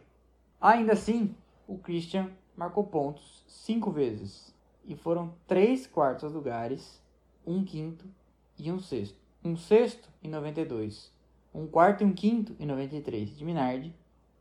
Ainda 0.59 0.93
assim, 0.93 1.35
o 1.67 1.77
Christian 1.77 2.29
marcou 2.59 2.83
pontos 2.83 3.45
cinco 3.47 3.89
vezes 3.89 4.53
e 4.83 4.93
foram 4.93 5.33
três 5.47 5.87
quartos 5.87 6.33
lugares, 6.33 7.01
um 7.47 7.63
quinto 7.63 8.05
e 8.57 8.69
um 8.69 8.77
sexto. 8.77 9.17
Um 9.41 9.55
sexto 9.55 10.09
em 10.21 10.27
92 10.27 11.17
um 11.53 11.65
quarto 11.65 12.03
e 12.03 12.05
um 12.05 12.13
quinto 12.13 12.53
em 12.59 12.65
93 12.65 13.37
de 13.37 13.45
Minardi 13.45 13.95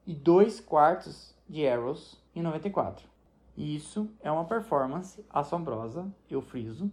e 0.04 0.12
dois 0.12 0.58
quartos 0.58 1.32
de 1.48 1.64
Arrows 1.66 2.20
em 2.34 2.42
94. 2.42 3.08
E 3.56 3.76
isso 3.76 4.10
é 4.20 4.32
uma 4.32 4.44
performance 4.44 5.24
assombrosa, 5.30 6.12
eu 6.28 6.42
friso, 6.42 6.90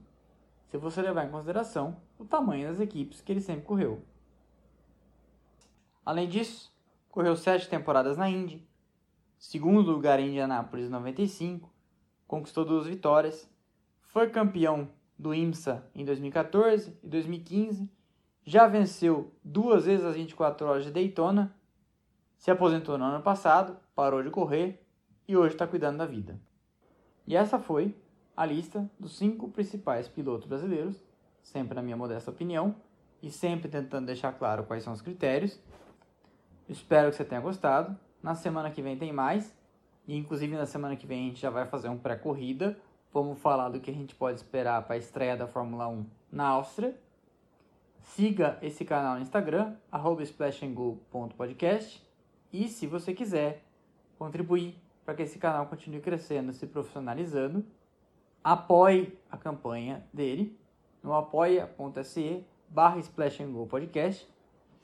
se 0.67 0.77
você 0.77 1.01
levar 1.01 1.25
em 1.25 1.31
consideração 1.31 1.97
o 2.19 2.25
tamanho 2.25 2.69
das 2.69 2.79
equipes 2.79 3.19
que 3.19 3.31
ele 3.31 3.41
sempre 3.41 3.65
correu. 3.65 4.03
Além 6.05 6.29
disso, 6.29 6.71
correu 7.09 7.35
sete 7.35 7.67
temporadas 7.67 8.15
na 8.15 8.29
Indy, 8.29 8.63
segundo 9.45 9.91
lugar 9.91 10.19
em 10.19 10.29
Indianápolis 10.29 10.87
em 10.87 10.89
95, 10.89 11.71
conquistou 12.27 12.65
duas 12.65 12.87
vitórias, 12.87 13.47
foi 14.01 14.29
campeão 14.29 14.89
do 15.17 15.35
IMSA 15.35 15.87
em 15.93 16.03
2014 16.03 16.97
e 17.03 17.07
2015, 17.07 17.87
já 18.43 18.67
venceu 18.67 19.31
duas 19.43 19.85
vezes 19.85 20.03
as 20.03 20.15
24 20.15 20.65
horas 20.65 20.83
de 20.83 20.91
Daytona, 20.91 21.55
se 22.37 22.49
aposentou 22.49 22.97
no 22.97 23.05
ano 23.05 23.21
passado, 23.21 23.77
parou 23.95 24.23
de 24.23 24.31
correr 24.31 24.83
e 25.27 25.37
hoje 25.37 25.53
está 25.53 25.67
cuidando 25.67 25.99
da 25.99 26.07
vida. 26.07 26.39
E 27.27 27.35
essa 27.35 27.59
foi 27.59 27.95
a 28.35 28.45
lista 28.45 28.89
dos 28.99 29.15
cinco 29.15 29.49
principais 29.49 30.07
pilotos 30.07 30.47
brasileiros, 30.47 30.99
sempre 31.43 31.75
na 31.75 31.83
minha 31.83 31.95
modesta 31.95 32.31
opinião, 32.31 32.75
e 33.21 33.29
sempre 33.29 33.69
tentando 33.69 34.07
deixar 34.07 34.33
claro 34.33 34.63
quais 34.63 34.83
são 34.83 34.91
os 34.91 35.01
critérios. 35.01 35.59
Espero 36.67 37.11
que 37.11 37.17
você 37.17 37.23
tenha 37.23 37.41
gostado. 37.41 37.95
Na 38.25 38.33
semana 38.33 38.71
que 38.71 38.81
vem 38.81 38.97
tem 38.97 39.13
mais, 39.13 39.55
e 40.07 40.17
inclusive 40.17 40.55
na 40.55 40.65
semana 40.65 40.95
que 40.95 41.05
vem 41.05 41.25
a 41.25 41.29
gente 41.29 41.39
já 41.39 41.51
vai 41.51 41.67
fazer 41.67 41.89
um 41.89 41.97
pré-corrida. 41.99 42.75
Vamos 43.13 43.37
falar 43.37 43.69
do 43.69 43.79
que 43.79 43.91
a 43.91 43.93
gente 43.93 44.15
pode 44.15 44.39
esperar 44.39 44.81
para 44.81 44.95
a 44.95 44.97
estreia 44.97 45.37
da 45.37 45.45
Fórmula 45.45 45.87
1 45.87 46.07
na 46.31 46.47
Áustria. 46.47 46.99
Siga 48.01 48.57
esse 48.63 48.83
canal 48.83 49.17
no 49.17 49.21
Instagram, 49.21 49.75
splashandgo.podcast. 50.23 52.03
E 52.51 52.67
se 52.67 52.87
você 52.87 53.13
quiser 53.13 53.63
contribuir 54.17 54.75
para 55.05 55.13
que 55.13 55.21
esse 55.21 55.37
canal 55.37 55.67
continue 55.67 56.01
crescendo, 56.01 56.51
se 56.51 56.65
profissionalizando, 56.65 57.63
apoie 58.43 59.15
a 59.29 59.37
campanha 59.37 60.03
dele 60.11 60.59
no 61.03 61.13
apoia.se 61.13 62.43
barra 62.69 62.99
Podcast. 63.69 64.27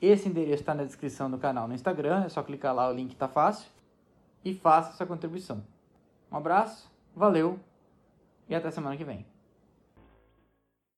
Esse 0.02 0.28
endereço 0.28 0.62
está 0.62 0.74
na 0.74 0.82
descrição 0.82 1.30
do 1.30 1.38
canal 1.38 1.68
no 1.68 1.74
Instagram, 1.74 2.24
é 2.24 2.28
só 2.28 2.42
clicar 2.42 2.74
lá, 2.74 2.88
o 2.90 2.92
link 2.92 3.12
está 3.12 3.28
fácil. 3.28 3.70
E 4.44 4.52
faça 4.52 4.96
sua 4.96 5.06
contribuição. 5.06 5.62
Um 6.30 6.36
abraço, 6.36 6.90
valeu 7.14 7.60
e 8.48 8.54
até 8.56 8.68
semana 8.72 8.96
que 8.96 9.04
vem. 9.04 9.24